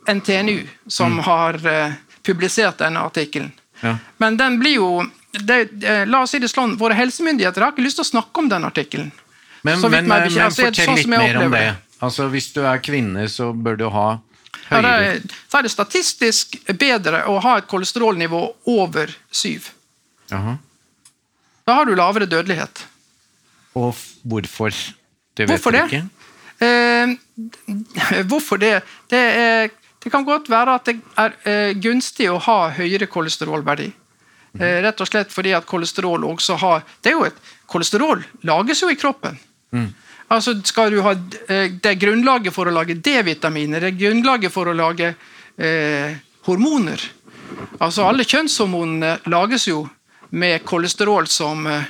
NTNU 0.08 0.64
som 0.88 1.18
mm. 1.18 1.24
har 1.28 1.60
publisert 2.24 2.80
denne 2.80 3.02
artikkelen. 3.04 3.52
Ja. 3.82 3.98
Men 4.18 4.38
den 4.38 4.60
blir 4.62 4.78
jo 4.78 4.90
det, 5.32 5.60
La 6.10 6.24
oss 6.26 6.34
si 6.36 6.40
det 6.42 6.50
sånn, 6.52 6.76
Våre 6.80 6.98
helsemyndigheter 6.98 7.64
har 7.64 7.76
ikke 7.76 7.86
lyst 7.86 8.00
til 8.02 8.06
å 8.06 8.10
snakke 8.10 8.44
om 8.44 8.50
den 8.52 8.68
artikkelen. 8.68 9.12
Men, 9.62 9.80
men, 9.80 9.92
men, 9.92 10.08
men 10.10 10.28
altså, 10.28 10.66
fortell 10.66 10.90
sånn 10.90 11.00
litt 11.00 11.12
mer 11.12 11.40
om 11.44 11.54
det. 11.54 11.66
Altså, 12.02 12.28
Hvis 12.34 12.50
du 12.56 12.64
er 12.66 12.82
kvinne, 12.84 13.28
så 13.30 13.52
bør 13.54 13.80
du 13.80 13.88
ha 13.94 14.10
ja, 14.72 14.80
det, 14.82 15.36
så 15.52 15.60
er 15.60 15.68
det 15.68 15.72
statistisk 15.74 16.56
bedre 16.80 17.26
å 17.28 17.36
ha 17.44 17.58
et 17.60 17.68
kolesterolnivå 17.68 18.40
over 18.72 19.12
syv. 19.28 19.68
Aha. 20.32 20.56
Da 21.68 21.76
har 21.76 21.90
du 21.90 21.94
lavere 21.96 22.28
dødelighet. 22.30 22.86
Og 23.80 23.92
hvorfor? 24.24 24.76
Det 25.36 25.48
vet 25.48 25.52
hvorfor 25.52 25.76
du 25.76 25.82
ikke? 25.84 26.02
Eh, 26.64 27.16
hvorfor 28.32 28.62
det? 28.62 28.78
Det, 29.12 29.20
er, 29.20 29.72
det, 30.04 30.12
kan 30.12 30.26
godt 30.28 30.50
være 30.52 30.78
at 30.80 30.88
det 30.88 30.98
er 31.20 31.36
eh, 31.44 31.74
gunstig 31.76 32.30
å 32.32 32.40
ha 32.48 32.60
høyere 32.78 33.10
kolesterolverdi. 33.12 33.92
Eh, 34.60 34.82
rett 34.84 35.00
og 35.02 35.08
slett 35.08 35.32
fordi 35.32 35.54
at 35.56 35.66
kolesterol 35.66 36.26
også 36.28 36.58
har 36.60 36.82
det 37.00 37.14
er 37.14 37.16
jo 37.16 37.28
et, 37.30 37.38
Kolesterol 37.72 38.20
lages 38.44 38.82
jo 38.84 38.90
i 38.92 38.98
kroppen. 39.00 39.38
Mm. 39.72 39.88
Altså, 40.32 40.58
skal 40.68 40.92
du 40.92 41.00
ha 41.06 41.14
eh, 41.48 41.72
Det 41.72 41.94
grunnlaget 42.00 42.52
for 42.52 42.68
å 42.68 42.74
lage 42.76 42.98
D-vitaminer, 43.00 43.80
det 43.80 43.96
grunnlaget 44.00 44.52
for 44.52 44.68
å 44.68 44.76
lage 44.76 45.14
eh, 45.56 46.20
hormoner. 46.48 47.04
Altså, 47.80 48.04
Alle 48.08 48.28
kjønnshormonene 48.28 49.18
lages 49.32 49.70
jo 49.70 49.86
med 50.36 50.64
kolesterol 50.68 51.28
som 51.32 51.68
eh, 51.68 51.88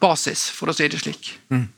basis, 0.00 0.50
for 0.52 0.72
å 0.72 0.76
si 0.76 0.88
det 0.92 1.00
slik. 1.00 1.32
Mm. 1.52 1.68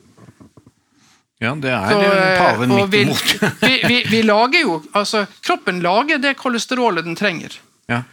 Ja, 1.43 1.51
det 1.59 1.71
er 1.71 1.89
Så, 1.91 2.01
eh, 2.01 2.37
paven 2.39 2.75
midt 2.75 2.93
imot. 2.93 3.33
vi, 3.61 3.73
vi, 3.87 4.03
vi, 4.09 4.21
lager 4.23 4.61
jo 4.61 4.77
altså, 4.95 5.25
Kroppen 5.43 5.81
lager 5.83 6.17
det 6.23 6.35
kolesterolet 6.39 7.05
den 7.05 7.15
trenger. 7.19 7.59
Ja. 7.91 8.03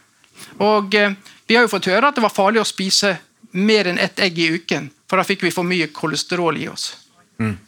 Og 0.59 0.95
eh, 0.99 1.15
vi 1.53 1.57
har 1.57 1.67
jo 1.67 1.69
fått 1.69 1.91
høre 1.91 2.09
at 2.09 2.17
det 2.17 2.23
var 2.25 2.33
farlig 2.33 2.63
å 2.63 2.65
spise 2.65 3.11
mer 3.61 3.91
enn 3.91 3.99
ett 4.01 4.21
egg 4.25 4.39
i 4.41 4.47
uken, 4.55 4.87
for 5.05 5.21
da 5.21 5.25
fikk 5.29 5.43
vi 5.45 5.51
for 5.53 5.69
mye 5.69 5.91
kolesterol 5.93 6.57
i 6.57 6.65
oss. 6.73 6.87
Mm. 7.37 7.59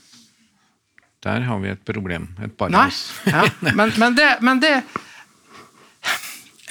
Der 1.27 1.45
har 1.45 1.61
vi 1.61 1.69
et 1.69 1.83
problem. 1.85 2.31
Et 2.41 2.65
Nei, 2.73 2.87
ja, 3.35 3.43
men, 3.61 3.93
men, 4.01 4.17
det, 4.17 4.31
men 4.41 4.63
det, 4.63 4.73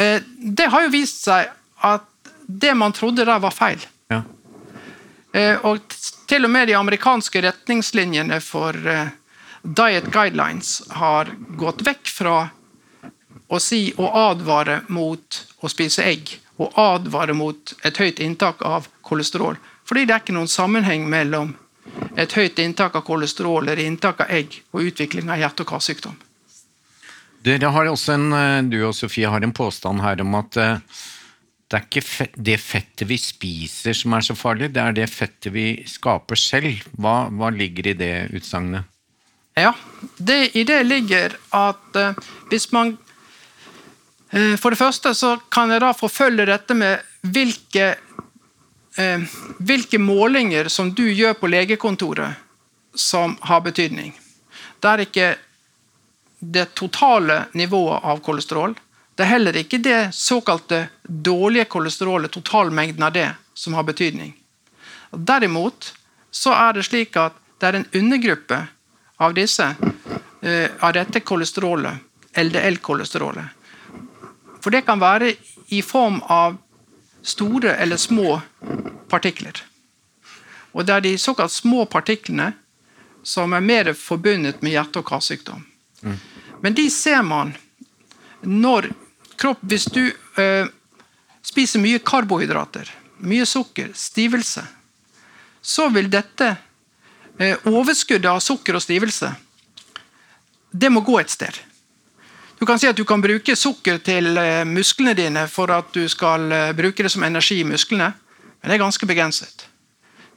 eh, 0.01 0.25
det 0.25 0.71
har 0.73 0.87
jo 0.87 0.89
vist 0.95 1.21
seg 1.27 1.53
at 1.85 2.09
det 2.47 2.73
man 2.81 2.97
trodde 2.97 3.27
der, 3.29 3.37
var 3.45 3.53
feil. 3.53 3.85
Ja. 4.09 4.23
Eh, 5.37 5.61
og 5.69 5.85
til 6.25 6.49
og 6.49 6.53
med 6.57 6.71
de 6.71 6.79
amerikanske 6.81 7.45
retningslinjene 7.45 8.41
for 8.41 8.73
eh, 8.73 9.13
diet 9.61 10.09
guidelines 10.09 10.79
har 10.97 11.29
gått 11.61 11.85
vekk 11.85 12.09
fra 12.09 12.37
å 13.47 13.59
si 13.61 13.93
og 13.97 14.09
advare 14.17 14.81
mot 14.93 15.41
å 15.61 15.71
spise 15.71 16.05
egg 16.05 16.37
og 16.61 16.75
advare 16.77 17.33
mot 17.33 17.73
et 17.85 17.97
høyt 17.97 18.21
inntak 18.21 18.61
av 18.65 18.87
kolesterol. 19.05 19.57
Fordi 19.87 20.05
det 20.05 20.15
er 20.15 20.23
ikke 20.23 20.35
noen 20.35 20.51
sammenheng 20.51 21.07
mellom 21.09 21.55
et 22.17 22.33
høyt 22.37 22.59
inntak 22.61 22.95
av 22.95 23.05
kolesterol 23.07 23.65
eller 23.65 23.81
inntak 23.83 24.21
av 24.23 24.31
egg 24.31 24.61
og 24.71 24.85
utvikling 24.89 25.31
av 25.33 25.41
hjerte- 25.41 25.65
og 25.65 25.73
karsykdom. 25.73 26.15
Dere 27.43 27.73
har 27.75 27.89
også 27.91 28.13
en, 28.13 28.33
eh, 28.33 28.61
du 28.61 28.85
og 28.87 28.95
Sofie 28.95 29.27
har 29.27 29.43
en 29.43 29.51
påstand 29.51 30.01
her 30.01 30.21
om 30.21 30.35
at 30.35 30.57
eh, 30.57 30.77
det 31.67 31.79
er 31.79 31.87
ikke 31.89 32.27
det 32.37 32.59
fettet 32.61 33.07
vi 33.09 33.17
spiser 33.17 33.93
som 33.97 34.13
er 34.13 34.21
så 34.21 34.35
farlig, 34.37 34.71
det 34.73 34.81
er 34.81 34.93
det 34.93 35.09
fettet 35.09 35.51
vi 35.51 35.83
skaper 35.89 36.35
selv. 36.39 36.83
Hva, 36.95 37.29
hva 37.33 37.49
ligger 37.49 37.87
i 37.87 37.93
det 37.97 38.13
utsagnet? 38.37 38.85
Ja, 39.57 39.73
det, 40.17 40.55
i 40.55 40.63
det 40.63 40.83
ligger 40.85 41.35
at 41.53 41.97
uh, 41.97 42.13
hvis 42.49 42.71
man 42.73 42.95
For 44.33 44.73
det 44.73 44.79
første 44.79 45.11
så 45.13 45.35
kan 45.53 45.69
jeg 45.69 45.83
da 45.83 45.91
forfølge 45.93 46.47
dette 46.49 46.73
med 46.73 47.03
hvilke 47.21 47.91
eh, 48.97 49.21
hvilke 49.57 49.99
målinger 49.99 50.67
som 50.67 50.93
du 50.93 51.11
gjør 51.11 51.33
på 51.33 51.47
legekontoret, 51.47 52.33
som 52.95 53.37
har 53.41 53.61
betydning. 53.61 54.13
Det 54.79 54.89
er 54.89 55.05
ikke 55.05 55.35
det 56.39 56.73
totale 56.75 57.45
nivået 57.53 58.03
av 58.03 58.19
kolesterol. 58.19 58.75
Det 59.15 59.23
er 59.23 59.31
heller 59.35 59.57
ikke 59.57 59.77
det 59.77 60.13
såkalte 60.15 60.87
dårlige 61.03 61.65
kolesterolet, 61.65 62.31
totalmengden 62.31 63.03
av 63.03 63.13
det, 63.13 63.29
som 63.53 63.73
har 63.73 63.83
betydning. 63.83 64.33
Derimot 65.11 65.93
så 66.31 66.53
er 66.57 66.73
det 66.73 66.87
slik 66.87 67.17
at 67.21 67.37
det 67.61 67.69
er 67.69 67.77
en 67.79 67.89
undergruppe 67.93 68.57
av 69.21 69.33
disse, 69.37 69.75
eh, 70.41 70.69
av 70.79 70.93
dette 70.93 71.21
kolesterolet, 71.21 72.01
LDL-kolesterolet. 72.35 73.62
For 74.63 74.71
det 74.71 74.85
kan 74.87 75.01
være 75.01 75.33
i 75.75 75.81
form 75.83 76.21
av 76.31 76.57
store 77.23 77.75
eller 77.75 77.99
små 77.99 78.39
partikler. 79.11 79.59
Og 80.71 80.87
det 80.87 80.95
er 80.95 81.03
de 81.03 81.17
såkalt 81.19 81.51
små 81.51 81.85
partiklene 81.85 82.53
som 83.23 83.53
er 83.53 83.63
mer 83.63 83.91
forbundet 83.95 84.63
med 84.63 84.73
hjerte- 84.73 85.03
og 85.03 85.07
karsykdom. 85.07 85.65
Mm. 86.01 86.17
Men 86.63 86.73
de 86.73 86.89
ser 86.91 87.21
man 87.23 87.53
når 88.41 88.91
kropp 89.39 89.59
Hvis 89.61 89.85
du 89.85 90.11
øh, 90.39 90.67
spiser 91.41 91.79
mye 91.79 91.99
karbohydrater, 91.99 92.87
mye 93.17 93.45
sukker, 93.45 93.89
stivelse, 93.93 94.61
så 95.61 95.87
vil 95.89 96.07
dette 96.11 96.55
øh, 97.39 97.55
overskuddet 97.65 98.29
av 98.29 98.39
sukker 98.39 98.77
og 98.77 98.83
stivelse 98.85 99.33
det 100.73 100.89
må 100.89 101.03
gå 101.05 101.19
et 101.19 101.29
sted. 101.29 101.57
Du 102.63 102.67
kan 102.67 102.79
si 102.79 102.87
at 102.87 102.95
du 102.95 103.03
kan 103.03 103.19
bruke 103.19 103.57
sukker 103.59 103.97
til 103.99 104.37
øh, 104.39 104.61
musklene 104.63 105.11
dine 105.19 105.41
for 105.51 105.67
at 105.75 105.89
du 105.91 106.05
skal 106.07 106.47
bruke 106.71 107.03
det 107.03 107.09
som 107.11 107.25
energi 107.27 107.57
i 107.59 107.65
musklene, 107.67 108.13
men 108.61 108.71
det 108.71 108.77
er 108.77 108.79
ganske 108.79 109.07
begrenset. 109.09 109.65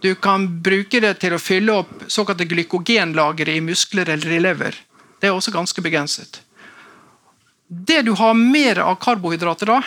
Du 0.03 0.09
kan 0.19 0.49
bruke 0.59 0.99
det 1.01 1.13
til 1.23 1.37
å 1.37 1.39
fylle 1.39 1.77
opp 1.85 2.03
såkalte 2.11 2.49
glykogenlagre 2.51 3.55
i 3.55 3.63
muskler 3.63 4.11
eller 4.11 4.35
i 4.35 4.41
lever. 4.43 4.75
Det 5.23 5.31
er 5.31 5.37
også 5.37 5.55
ganske 5.55 5.85
begrenset. 5.87 6.41
Det 7.69 8.03
du 8.03 8.11
har 8.19 8.35
mer 8.35 8.83
av 8.83 8.99
karbohydrater 9.07 9.71
da, 9.71 9.81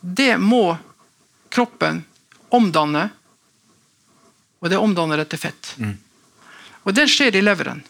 det 0.00 0.34
må 0.36 0.76
kroppen 1.48 2.02
omdanne, 2.52 3.06
og 4.60 4.68
det 4.68 4.84
omdanner 4.84 5.24
det 5.24 5.30
til 5.32 5.46
fett. 5.48 5.72
Mm. 5.80 5.96
Og 6.84 6.92
Det 6.92 7.08
skjer 7.08 7.40
i 7.40 7.42
leveren. 7.46 7.80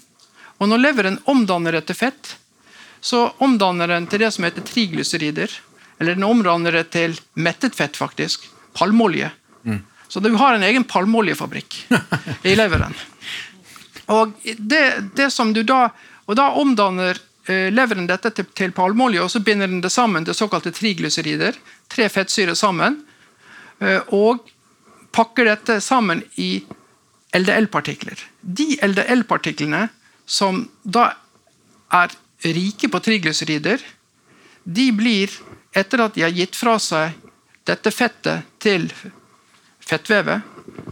Og 0.63 0.71
Når 0.71 0.79
leveren 0.87 1.19
omdanner 1.27 1.81
det 1.81 1.89
til 1.91 1.99
fett, 2.07 2.37
så 3.01 3.33
omdanner 3.39 3.89
den 3.89 4.07
til 4.07 4.23
det 4.25 4.31
som 4.35 4.45
heter 4.45 4.65
triglycerider. 4.67 5.53
Eller 6.01 6.17
den 6.17 6.25
omdanner 6.25 6.73
det 6.73 6.91
til 6.95 7.17
mettet 7.35 7.77
fett, 7.77 7.97
faktisk. 7.97 8.47
Palmeolje. 8.77 9.31
Mm. 9.65 9.83
Så 10.09 10.21
du 10.21 10.31
har 10.41 10.55
en 10.55 10.63
egen 10.67 10.85
palmeoljefabrikk 10.85 11.77
i 12.51 12.55
leveren. 12.57 12.95
Og 14.11 14.33
det, 14.43 14.85
det, 15.15 15.31
som 15.31 15.53
du 15.55 15.63
da, 15.63 15.89
og 16.27 16.37
da 16.39 16.49
omdanner 16.59 17.21
eh, 17.47 17.69
leveren 17.73 18.09
dette 18.11 18.33
til, 18.35 18.49
til 18.57 18.75
palmeolje, 18.75 19.23
og 19.23 19.31
så 19.31 19.43
binder 19.45 19.71
den 19.71 19.85
det 19.85 19.93
sammen 19.95 20.27
til 20.27 20.37
såkalte 20.37 20.73
triglycerider. 20.75 21.59
Tre 21.89 22.09
fettsyrer 22.11 22.59
sammen. 22.59 23.01
Eh, 23.79 24.01
og 24.17 24.43
pakker 25.15 25.47
dette 25.53 25.79
sammen 25.85 26.25
i 26.43 26.53
LDL-partikler. 27.37 28.19
De 28.41 28.73
LDL-partiklene 28.83 29.87
som 30.27 30.65
da 30.83 31.13
er 31.95 32.13
rike 32.45 32.89
på 32.89 33.01
triglycerider, 33.01 33.83
de 34.65 34.91
blir, 34.93 35.33
etter 35.77 36.05
at 36.05 36.15
de 36.15 36.25
har 36.25 36.35
gitt 36.35 36.57
fra 36.57 36.77
seg 36.83 37.17
dette 37.69 37.93
fettet 37.95 38.47
til 38.63 38.89
fettvevet, 39.85 40.43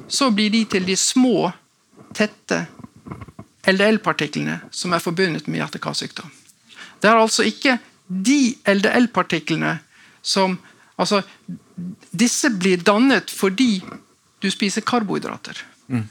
så 0.09 0.31
blir 0.35 0.51
de 0.53 0.65
til 0.71 0.87
de 0.89 0.97
små, 0.97 1.51
tette 2.17 2.65
LDL-partiklene 3.69 4.61
som 4.73 4.95
er 4.97 5.03
forbundet 5.05 5.49
med 5.49 5.61
hjerte-karsykdom. 5.61 6.31
Det 6.99 7.11
er 7.11 7.21
altså 7.21 7.45
ikke 7.47 7.77
de 8.09 8.57
LDL-partiklene 8.67 9.77
som 10.23 10.57
altså, 10.97 11.23
Disse 12.11 12.51
blir 12.51 12.81
dannet 12.83 13.31
fordi 13.31 13.79
du 14.43 14.49
spiser 14.51 14.83
karbohydrater. 14.83 15.61
Mm. 15.87 16.09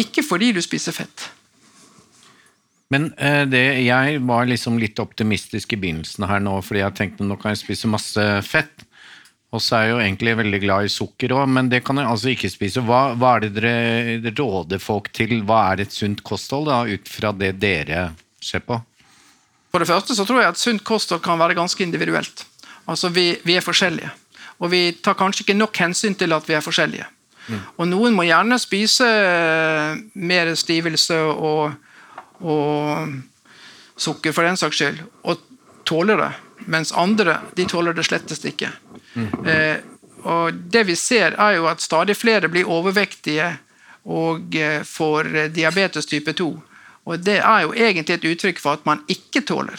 Ikke 0.00 0.22
fordi 0.24 0.52
du 0.56 0.62
spiser 0.64 0.94
fett. 0.96 1.26
Men 2.92 3.10
eh, 3.16 3.42
det, 3.48 3.62
jeg 3.86 4.22
var 4.28 4.48
liksom 4.48 4.78
litt 4.80 5.00
optimistisk 5.00 5.72
i 5.72 5.80
begynnelsen 5.80 6.26
her 6.28 6.42
nå, 6.44 6.58
fordi 6.64 6.82
jeg 6.82 6.96
tenkte 6.98 7.26
nå 7.26 7.38
kan 7.40 7.54
jeg 7.54 7.62
spise 7.62 7.90
masse 7.90 8.26
fett. 8.44 8.84
Og 9.52 9.60
så 9.60 9.76
er 9.76 9.82
jeg 9.84 9.92
jo 9.92 10.00
egentlig 10.00 10.36
veldig 10.38 10.60
glad 10.62 10.86
i 10.86 10.92
sukker 10.92 11.34
òg, 11.36 11.44
men 11.52 11.68
det 11.72 11.82
kan 11.84 12.00
jeg 12.00 12.08
altså 12.08 12.30
ikke 12.32 12.50
spise. 12.52 12.84
Hva, 12.88 13.02
hva, 13.20 13.34
er 13.36 13.44
det 13.44 13.52
dere 13.58 14.32
råder 14.38 14.80
folk 14.80 15.10
til? 15.12 15.42
Hva 15.48 15.66
er 15.72 15.84
et 15.84 15.92
sunt 15.92 16.22
kosthold, 16.24 16.70
da, 16.70 16.82
ut 16.88 17.12
fra 17.12 17.34
det 17.36 17.54
dere 17.60 18.06
ser 18.40 18.64
på? 18.64 18.78
For 19.72 19.80
det 19.80 19.88
første 19.88 20.16
så 20.16 20.24
tror 20.28 20.40
jeg 20.40 20.54
at 20.54 20.60
sunt 20.60 20.84
kosthold 20.84 21.20
kan 21.24 21.40
være 21.40 21.56
ganske 21.56 21.84
individuelt. 21.84 22.46
Altså 22.88 23.12
vi, 23.12 23.30
vi 23.44 23.56
er 23.56 23.64
forskjellige. 23.64 24.08
Og 24.64 24.72
vi 24.72 24.82
tar 25.04 25.16
kanskje 25.20 25.46
ikke 25.46 25.58
nok 25.58 25.80
hensyn 25.84 26.16
til 26.16 26.32
at 26.32 26.48
vi 26.48 26.56
er 26.56 26.64
forskjellige. 26.64 27.08
Mm. 27.48 27.62
Og 27.76 27.88
noen 27.90 28.16
må 28.16 28.24
gjerne 28.28 28.56
spise 28.60 29.06
eh, 29.08 30.00
mer 30.14 30.52
stivelse 30.56 31.18
og, 31.32 31.72
og 32.42 33.14
sukker 33.96 34.34
for 34.34 34.46
den 34.46 34.58
saks 34.58 34.80
skyld, 34.80 35.02
og 35.22 35.40
tåler 35.88 36.18
det. 36.20 36.32
Mens 36.70 36.92
andre 36.92 37.40
de 37.56 37.66
tåler 37.70 37.94
det 37.94 38.06
slettest 38.06 38.44
ikke. 38.48 38.70
Mm. 39.14 39.30
Eh, 39.46 39.76
og 40.22 40.54
Det 40.54 40.84
vi 40.86 40.96
ser, 40.96 41.34
er 41.38 41.56
jo 41.58 41.66
at 41.66 41.82
stadig 41.82 42.16
flere 42.16 42.48
blir 42.48 42.68
overvektige 42.70 43.56
og 44.04 44.54
eh, 44.56 44.82
får 44.82 45.48
diabetes 45.54 46.06
type 46.06 46.32
2. 46.32 46.50
Og 47.04 47.18
Det 47.18 47.38
er 47.38 47.62
jo 47.62 47.74
egentlig 47.74 48.14
et 48.14 48.28
uttrykk 48.30 48.60
for 48.62 48.78
at 48.78 48.86
man 48.86 49.02
ikke 49.08 49.42
tåler 49.46 49.78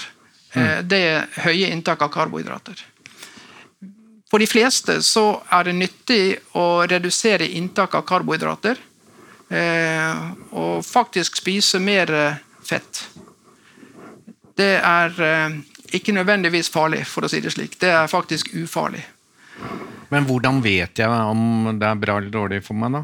eh, 0.53 0.79
mm. 0.79 0.87
det 0.87 1.05
høye 1.45 1.71
inntaket 1.71 2.07
av 2.07 2.11
karbohydrater. 2.11 2.83
For 4.31 4.41
de 4.41 4.49
fleste 4.49 4.97
så 5.05 5.43
er 5.53 5.67
det 5.67 5.75
nyttig 5.77 6.23
å 6.57 6.83
redusere 6.89 7.47
inntaket 7.47 7.99
av 8.01 8.07
karbohydrater. 8.09 8.79
Eh, 9.53 10.23
og 10.57 10.81
faktisk 10.85 11.37
spise 11.37 11.79
mer 11.79 12.09
fett. 12.67 13.03
Det 14.57 14.75
er 14.79 15.21
eh, 15.21 15.57
ikke 15.97 16.13
nødvendigvis 16.13 16.69
farlig, 16.73 17.03
for 17.09 17.25
å 17.25 17.31
si 17.31 17.41
det 17.41 17.53
slik. 17.53 17.79
Det 17.81 17.89
er 17.93 18.11
faktisk 18.11 18.53
ufarlig. 18.57 19.03
Men 20.13 20.27
hvordan 20.29 20.61
vet 20.61 20.99
jeg 21.01 21.09
om 21.09 21.73
det 21.79 21.89
er 21.89 21.99
bra 22.01 22.19
eller 22.19 22.33
dårlig 22.33 22.61
for 22.65 22.77
meg, 22.77 22.93
da? 22.93 23.03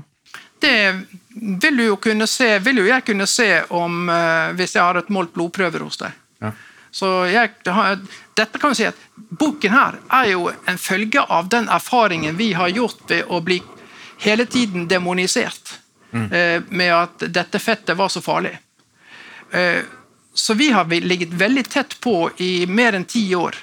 Det 0.60 1.02
vil 1.62 1.78
du 1.78 1.84
jo 1.86 1.96
kunne 2.04 2.28
se, 2.28 2.52
vil 2.60 2.82
jo 2.82 2.88
jeg 2.90 3.06
kunne 3.08 3.28
se 3.30 3.48
om 3.74 4.10
uh, 4.12 4.52
hvis 4.60 4.76
jeg 4.76 4.84
har 4.84 5.00
et 5.00 5.12
målt 5.14 5.32
blodprøver 5.34 5.86
hos 5.86 6.02
deg. 6.02 6.18
Ja. 6.44 6.52
Så 6.92 7.10
jeg, 7.30 7.54
dette 8.36 8.60
kan 8.60 8.74
vi 8.74 8.80
si 8.82 8.88
at 8.90 8.98
Boken 9.16 9.74
her 9.74 10.00
er 10.20 10.32
jo 10.34 10.50
en 10.50 10.80
følge 10.82 11.22
av 11.22 11.50
den 11.54 11.70
erfaringen 11.70 12.38
vi 12.38 12.52
har 12.58 12.72
gjort 12.74 13.06
ved 13.08 13.30
å 13.30 13.40
bli 13.46 13.60
hele 14.26 14.48
tiden 14.50 14.88
demonisert 14.90 15.78
mm. 16.12 16.26
uh, 16.28 16.58
med 16.70 16.94
at 16.98 17.30
dette 17.40 17.62
fettet 17.64 17.98
var 17.98 18.12
så 18.12 18.22
farlig. 18.22 18.58
Uh, 19.54 19.82
så 20.34 20.54
vi 20.54 20.70
har 20.72 20.86
ligget 20.86 21.34
veldig 21.34 21.66
tett 21.70 21.98
på 22.00 22.30
i 22.38 22.66
mer 22.70 22.96
enn 22.96 23.06
ti 23.06 23.26
år 23.36 23.58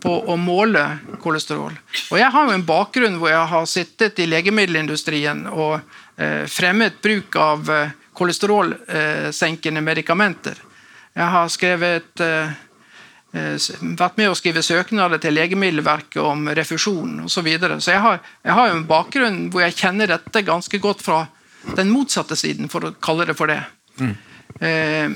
på 0.00 0.12
å 0.30 0.36
måle 0.38 0.84
kolesterol. 1.22 1.74
Og 2.10 2.18
Jeg 2.18 2.30
har 2.30 2.46
jo 2.46 2.54
en 2.54 2.66
bakgrunn 2.66 3.18
hvor 3.20 3.32
jeg 3.32 3.48
har 3.50 3.66
sittet 3.66 4.20
i 4.22 4.28
legemiddelindustrien 4.30 5.46
og 5.50 5.80
eh, 6.16 6.44
fremmet 6.50 7.00
bruk 7.02 7.36
av 7.36 7.70
eh, 7.70 7.94
kolesterolsenkende 8.14 9.82
medikamenter. 9.82 10.60
Jeg 11.12 11.28
har 11.34 11.50
skrevet 11.52 12.22
eh, 12.24 12.54
eh, 13.34 13.68
vært 13.98 14.18
med 14.20 14.30
å 14.30 14.38
skrive 14.38 14.62
søknader 14.64 15.20
til 15.20 15.34
Legemiddelverket 15.36 16.22
om 16.22 16.48
refusjon 16.54 17.24
osv. 17.26 17.34
Så, 17.34 17.44
videre. 17.46 17.80
så 17.80 17.96
jeg 17.96 18.04
har, 18.06 18.20
jeg 18.46 18.76
en 18.76 18.86
bakgrunn 18.88 19.46
hvor 19.52 19.66
jeg 19.66 19.78
kjenner 19.82 20.14
dette 20.14 20.46
ganske 20.46 20.78
godt 20.82 21.02
fra 21.04 21.24
den 21.76 21.92
motsatte 21.92 22.38
siden, 22.38 22.70
for 22.70 22.86
å 22.86 22.94
kalle 23.02 23.26
det 23.28 23.36
for 23.38 23.50
det. 23.50 23.60
Mm. 24.00 24.14
Eh, 24.60 25.10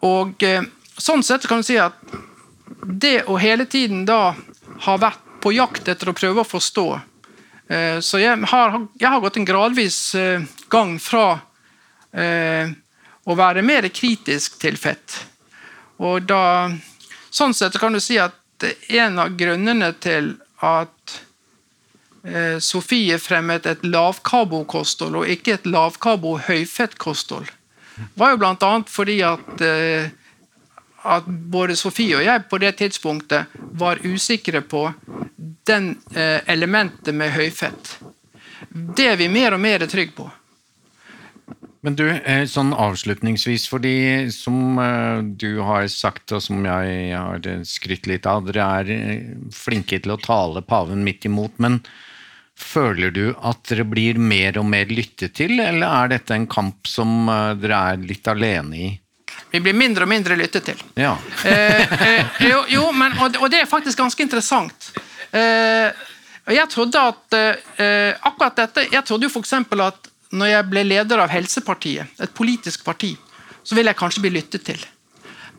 og 0.00 0.42
eh, 0.42 0.62
Sånn 1.02 1.22
sett 1.24 1.46
kan 1.48 1.62
du 1.62 1.66
si 1.66 1.78
at 1.80 1.96
det 2.84 3.24
å 3.26 3.38
hele 3.40 3.64
tiden 3.66 4.04
da 4.06 4.34
ha 4.84 4.94
vært 5.00 5.22
på 5.42 5.54
jakt 5.56 5.88
etter 5.88 6.10
å 6.12 6.14
prøve 6.14 6.42
å 6.42 6.46
forstå 6.46 6.84
eh, 6.92 7.96
Så 8.04 8.20
jeg 8.20 8.36
har, 8.52 8.76
jeg 9.00 9.08
har 9.08 9.22
gått 9.24 9.38
en 9.40 9.48
gradvis 9.48 10.14
gang 10.70 10.98
fra 11.00 11.40
å 12.12 13.34
være 13.38 13.62
mer 13.64 13.86
kritisk 13.88 14.58
til 14.60 14.76
fett. 14.76 15.14
Og 15.96 16.26
da 16.28 16.68
Sånn 17.32 17.54
sett 17.56 17.78
kan 17.80 17.96
du 17.96 18.00
si 18.04 18.18
at 18.20 18.36
en 18.92 19.16
av 19.22 19.32
grunnene 19.40 19.94
til 19.96 20.34
at 20.60 21.14
Sofie 22.60 23.16
fremmet 23.16 23.64
et 23.66 23.80
lavkarbokosthold 23.88 25.22
og 25.22 25.32
ikke 25.32 25.56
et 25.56 25.64
lavkarbo-høyfettkosthold, 25.72 27.48
var 28.14 28.34
jo 28.34 28.40
bl.a. 28.40 28.72
fordi 28.88 29.20
at, 29.26 29.60
eh, 29.60 30.10
at 31.02 31.26
både 31.26 31.76
Sofie 31.76 32.18
og 32.18 32.24
jeg 32.26 32.44
på 32.50 32.60
det 32.62 32.76
tidspunktet 32.80 33.56
var 33.78 34.02
usikre 34.04 34.62
på 34.62 34.88
den 35.68 35.96
eh, 36.14 36.40
elementet 36.50 37.14
med 37.14 37.34
høyfett. 37.36 37.96
Det 38.70 39.12
er 39.12 39.18
vi 39.20 39.28
mer 39.32 39.56
og 39.56 39.62
mer 39.62 39.84
trygge 39.86 40.16
på. 40.16 40.28
Men 41.82 41.96
du, 41.98 42.04
eh, 42.06 42.44
sånn 42.46 42.70
avslutningsvis, 42.78 43.66
fordi 43.70 44.30
som 44.30 44.78
du 45.34 45.58
har 45.66 45.88
sagt, 45.90 46.30
og 46.30 46.42
som 46.44 46.62
jeg 46.62 47.10
har 47.10 47.48
skrytt 47.66 48.06
litt 48.06 48.28
av, 48.30 48.46
dere 48.46 48.68
er 48.78 48.92
flinke 49.54 49.98
til 49.98 50.14
å 50.14 50.20
tale 50.22 50.62
paven 50.62 51.02
midt 51.04 51.26
imot. 51.26 51.58
men 51.58 51.82
Føler 52.58 53.12
du 53.14 53.24
at 53.40 53.62
dere 53.68 53.84
blir 53.88 54.18
mer 54.20 54.58
og 54.60 54.66
mer 54.68 54.90
lyttet 54.92 55.34
til, 55.38 55.56
eller 55.60 55.88
er 55.88 56.12
dette 56.16 56.36
en 56.36 56.48
kamp 56.50 56.88
som 56.88 57.28
eh, 57.32 57.54
dere 57.60 57.80
er 57.92 58.04
litt 58.04 58.28
alene 58.28 58.78
i? 58.78 58.90
Vi 59.52 59.60
blir 59.60 59.76
mindre 59.76 60.06
og 60.06 60.12
mindre 60.12 60.36
lyttet 60.36 60.68
til. 60.70 60.80
Ja. 61.00 61.16
eh, 61.48 61.82
eh, 62.08 62.40
jo, 62.50 62.62
jo, 62.72 62.86
men, 62.96 63.16
og, 63.18 63.36
og, 63.40 63.50
det 63.52 63.62
er 63.62 63.68
faktisk 63.70 64.00
ganske 64.00 64.24
interessant. 64.24 64.92
Eh, 65.32 65.90
jeg 66.52 66.68
trodde 66.72 67.00
at 67.00 67.36
eh, 67.38 68.14
akkurat 68.20 68.64
dette, 68.64 68.86
jeg 68.92 69.04
trodde 69.08 69.28
jo 69.28 69.32
f.eks. 69.32 69.54
at 69.56 70.10
når 70.32 70.48
jeg 70.48 70.68
ble 70.70 70.86
leder 70.86 71.20
av 71.20 71.32
Helsepartiet, 71.32 72.16
et 72.20 72.32
politisk 72.34 72.84
parti, 72.84 73.12
så 73.62 73.76
ville 73.76 73.92
jeg 73.92 74.00
kanskje 74.00 74.24
bli 74.24 74.32
lyttet 74.38 74.64
til. 74.66 74.80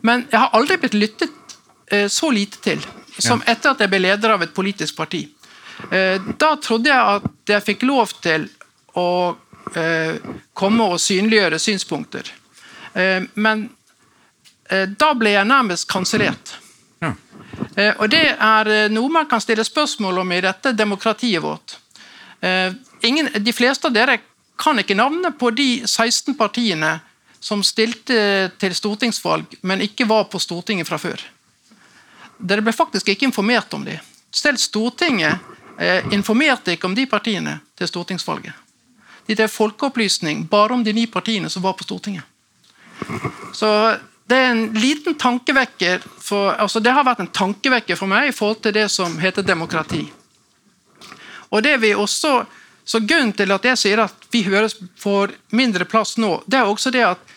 Men 0.04 0.26
jeg 0.30 0.40
har 0.40 0.52
aldri 0.56 0.76
blitt 0.82 0.98
lyttet 0.98 1.56
eh, 1.90 2.08
så 2.12 2.30
lite 2.34 2.60
til 2.64 2.82
som 3.18 3.42
ja. 3.44 3.54
etter 3.54 3.72
at 3.72 3.82
jeg 3.84 3.92
ble 3.92 4.02
leder 4.02 4.34
av 4.34 4.42
et 4.42 4.54
politisk 4.54 4.96
parti. 4.98 5.22
Eh, 5.90 6.20
da 6.38 6.56
trodde 6.56 6.90
jeg 6.90 7.16
at 7.18 7.54
jeg 7.54 7.66
fikk 7.66 7.84
lov 7.88 8.12
til 8.24 8.46
å 8.98 9.08
eh, 9.76 10.16
komme 10.56 10.88
og 10.94 11.00
synliggjøre 11.02 11.60
synspunkter. 11.62 12.30
Eh, 12.94 13.24
men 13.34 13.68
da 14.64 15.10
ble 15.12 15.34
jeg 15.34 15.46
nærmest 15.46 15.84
kansellert. 15.90 16.54
Ja. 17.04 17.10
Og 18.00 18.08
det 18.10 18.22
er 18.32 18.70
noe 18.88 19.12
man 19.12 19.26
kan 19.28 19.42
stille 19.44 19.62
spørsmål 19.66 20.22
om 20.22 20.32
i 20.32 20.38
dette 20.42 20.72
demokratiet 20.72 21.44
vårt. 21.44 21.74
Ingen, 23.04 23.28
de 23.44 23.52
fleste 23.54 23.90
av 23.90 23.94
dere 23.94 24.16
kan 24.58 24.80
ikke 24.80 24.96
navnet 24.96 25.36
på 25.38 25.52
de 25.54 25.84
16 25.84 26.32
partiene 26.40 26.94
som 27.44 27.60
stilte 27.62 28.16
til 28.56 28.74
stortingsvalg, 28.74 29.58
men 29.68 29.84
ikke 29.84 30.08
var 30.08 30.30
på 30.32 30.40
Stortinget 30.40 30.88
fra 30.88 30.96
før. 30.98 31.20
Dere 32.40 32.64
ble 32.64 32.72
faktisk 32.72 33.12
ikke 33.12 33.28
informert 33.28 33.76
om 33.76 33.84
dem. 33.84 34.00
Selv 34.32 34.58
Stortinget 34.64 35.44
eh, 35.78 36.04
informerte 36.12 36.74
ikke 36.74 36.88
om 36.90 36.94
de 36.94 37.06
partiene 37.10 37.58
til 37.78 37.90
stortingsvalget. 37.90 38.52
De 39.26 39.34
drev 39.34 39.48
folkeopplysning 39.48 40.44
bare 40.50 40.74
om 40.76 40.82
de 40.84 40.92
ni 40.92 41.06
partiene 41.06 41.50
som 41.50 41.62
var 41.64 41.72
på 41.78 41.86
Stortinget. 41.86 42.24
Så 43.56 43.68
det 44.28 44.36
er 44.36 44.50
en 44.50 44.66
liten 44.76 45.16
tankevekker 45.20 46.04
for, 46.20 46.52
altså 46.52 46.80
det 46.80 46.92
har 46.92 47.04
vært 47.04 47.24
en 47.24 47.32
tankevekker 47.32 47.96
for 47.96 48.08
meg 48.10 48.28
i 48.28 48.36
forhold 48.36 48.60
til 48.64 48.74
det 48.76 48.88
som 48.92 49.16
heter 49.20 49.44
demokrati. 49.44 50.04
Og 51.50 51.62
det 51.64 51.78
vi 51.80 51.94
også 51.94 52.44
så 52.84 53.00
Grunnen 53.00 53.32
til 53.32 53.48
at 53.48 53.64
jeg 53.64 53.80
sier 53.80 54.00
at 54.02 54.26
vi 54.28 54.42
høres 54.44 54.74
får 55.00 55.32
mindre 55.56 55.86
plass 55.88 56.18
nå, 56.20 56.42
det 56.44 56.58
er 56.58 56.68
også 56.68 56.90
det 56.92 57.04
at 57.06 57.30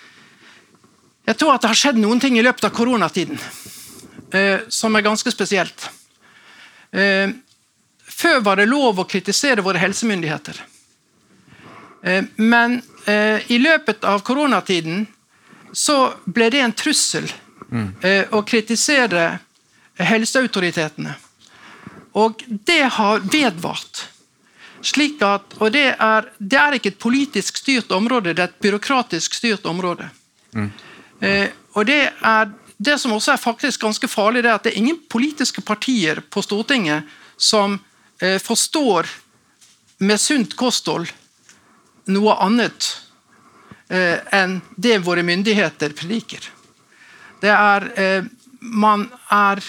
jeg 1.27 1.39
tror 1.39 1.53
at 1.53 1.63
det 1.63 1.69
har 1.71 1.79
skjedd 1.79 1.99
noen 1.99 2.19
ting 2.19 2.35
i 2.39 2.43
løpet 2.43 2.67
av 2.67 2.73
koronatiden 2.75 3.39
eh, 4.35 4.67
som 4.67 4.95
er 4.95 5.05
ganske 5.07 5.31
spesielt. 5.31 5.87
Eh, 6.91 7.31
før 8.07 8.41
var 8.45 8.59
det 8.59 8.69
lov 8.69 8.99
å 8.99 9.07
kritisere 9.09 9.63
våre 9.65 9.81
helsemyndigheter. 9.83 10.61
Eh, 12.03 12.23
men 12.35 12.81
eh, 13.05 13.51
i 13.51 13.59
løpet 13.61 14.07
av 14.07 14.23
koronatiden 14.25 15.05
så 15.73 15.99
ble 16.25 16.49
det 16.49 16.63
en 16.63 16.73
trussel 16.73 17.27
mm. 17.69 17.89
å 18.33 18.39
kritisere 18.47 19.25
helseautoritetene. 19.99 21.11
Og 22.17 22.43
det 22.47 22.83
har 22.95 23.19
vedvart. 23.19 24.07
Slik 24.81 25.21
at, 25.25 25.57
og 25.59 25.73
det 25.73 25.89
er, 25.93 26.29
det 26.37 26.59
er, 26.59 26.77
ikke 26.77 26.93
et 26.93 27.01
politisk 27.01 27.59
styrt 27.59 27.91
område, 27.93 28.33
det 28.33 28.43
er 28.43 28.51
et 28.51 28.63
byråkratisk 28.63 29.35
styrt 29.37 29.65
område. 29.69 30.09
Mm. 30.55 30.69
Eh, 31.19 31.49
og 31.73 31.85
det, 31.89 31.99
er, 32.25 32.51
det 32.77 32.97
som 33.01 33.13
også 33.15 33.33
er 33.33 33.41
faktisk 33.41 33.81
ganske 33.81 34.09
farlig, 34.09 34.45
det 34.45 34.51
er 34.51 34.59
at 34.59 34.67
det 34.67 34.73
er 34.73 34.81
ingen 34.81 34.99
politiske 35.09 35.61
partier 35.65 36.21
på 36.21 36.43
Stortinget 36.45 37.09
som 37.37 37.77
eh, 37.77 37.86
forstår 38.41 39.09
med 40.01 40.17
sunt 40.21 40.55
kosthold 40.57 41.11
noe 42.09 42.33
annet 42.41 42.87
eh, 43.93 44.17
enn 44.33 44.59
det 44.75 44.99
våre 45.05 45.25
myndigheter 45.27 45.93
prediker. 45.97 46.49
Det 47.41 47.53
er 47.53 47.91
eh, 47.93 48.31
Man 48.57 49.05
er 49.29 49.61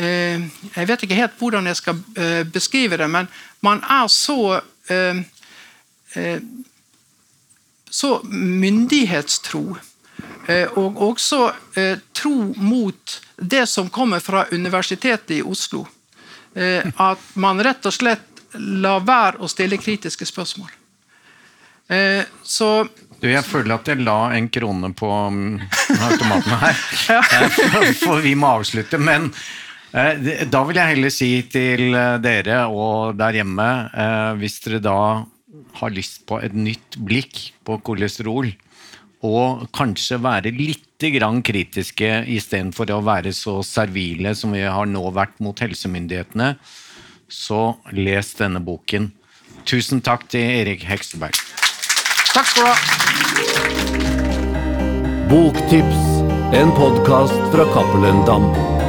Eh, 0.00 0.40
jeg 0.76 0.88
vet 0.88 1.02
ikke 1.04 1.18
helt 1.18 1.36
hvordan 1.36 1.66
jeg 1.66 1.76
skal 1.76 1.98
eh, 2.16 2.44
beskrive 2.48 2.96
det, 2.96 3.08
men 3.10 3.26
man 3.60 3.82
er 3.84 4.06
så 4.08 4.60
eh, 4.88 5.20
så 7.90 8.10
myndighetstro. 8.24 9.76
Og 10.80 11.00
også 11.04 11.40
tro 12.16 12.32
mot 12.56 13.16
det 13.36 13.66
som 13.68 13.90
kommer 13.92 14.22
fra 14.24 14.46
Universitetet 14.50 15.36
i 15.36 15.42
Oslo. 15.46 15.84
At 16.54 17.26
man 17.38 17.62
rett 17.62 17.86
og 17.86 17.94
slett 17.94 18.42
lar 18.56 19.04
være 19.06 19.44
å 19.44 19.50
stille 19.52 19.78
kritiske 19.78 20.26
spørsmål. 20.26 20.72
Så 22.42 22.70
du, 23.20 23.28
jeg 23.28 23.44
føler 23.46 23.76
at 23.76 23.92
jeg 23.92 24.02
la 24.02 24.18
en 24.34 24.48
krone 24.50 24.90
på 24.96 25.10
automaten 25.10 26.58
her. 26.64 26.84
For 28.02 28.24
vi 28.24 28.34
må 28.34 28.56
avslutte. 28.58 28.98
Men 28.98 29.30
Eh, 29.90 30.46
da 30.46 30.62
vil 30.66 30.78
jeg 30.78 30.94
heller 30.94 31.12
si 31.12 31.30
til 31.50 31.96
eh, 31.98 32.16
dere 32.22 32.62
og 32.70 33.16
der 33.18 33.40
hjemme, 33.40 33.68
eh, 33.90 34.32
hvis 34.38 34.60
dere 34.62 34.78
da 34.84 34.98
har 35.80 35.94
lyst 35.94 36.22
på 36.30 36.38
et 36.38 36.54
nytt 36.54 36.98
blikk 37.02 37.48
på 37.66 37.80
kolesterol, 37.86 38.52
og 39.26 39.66
kanskje 39.76 40.20
være 40.22 40.52
litt 40.56 40.86
grann 41.14 41.40
kritiske 41.44 42.24
istedenfor 42.28 42.90
å 42.92 43.00
være 43.04 43.32
så 43.36 43.60
servile 43.64 44.34
som 44.36 44.52
vi 44.56 44.64
har 44.64 44.88
nå 44.88 45.02
vært 45.16 45.40
mot 45.44 45.60
helsemyndighetene, 45.60 46.54
så 47.30 47.76
les 47.96 48.34
denne 48.36 48.60
boken. 48.64 49.10
Tusen 49.68 50.00
takk 50.04 50.26
til 50.32 50.44
Erik 50.60 50.84
Hekseberg. 50.88 51.36
Takk 52.32 52.46
skal 52.48 52.64
du 52.64 52.68
ha. 52.70 52.76
Boktips, 55.30 56.04
en 56.58 56.72
podkast 56.74 57.40
fra 57.52 57.68
Cappelen 57.74 58.24
Dam. 58.26 58.79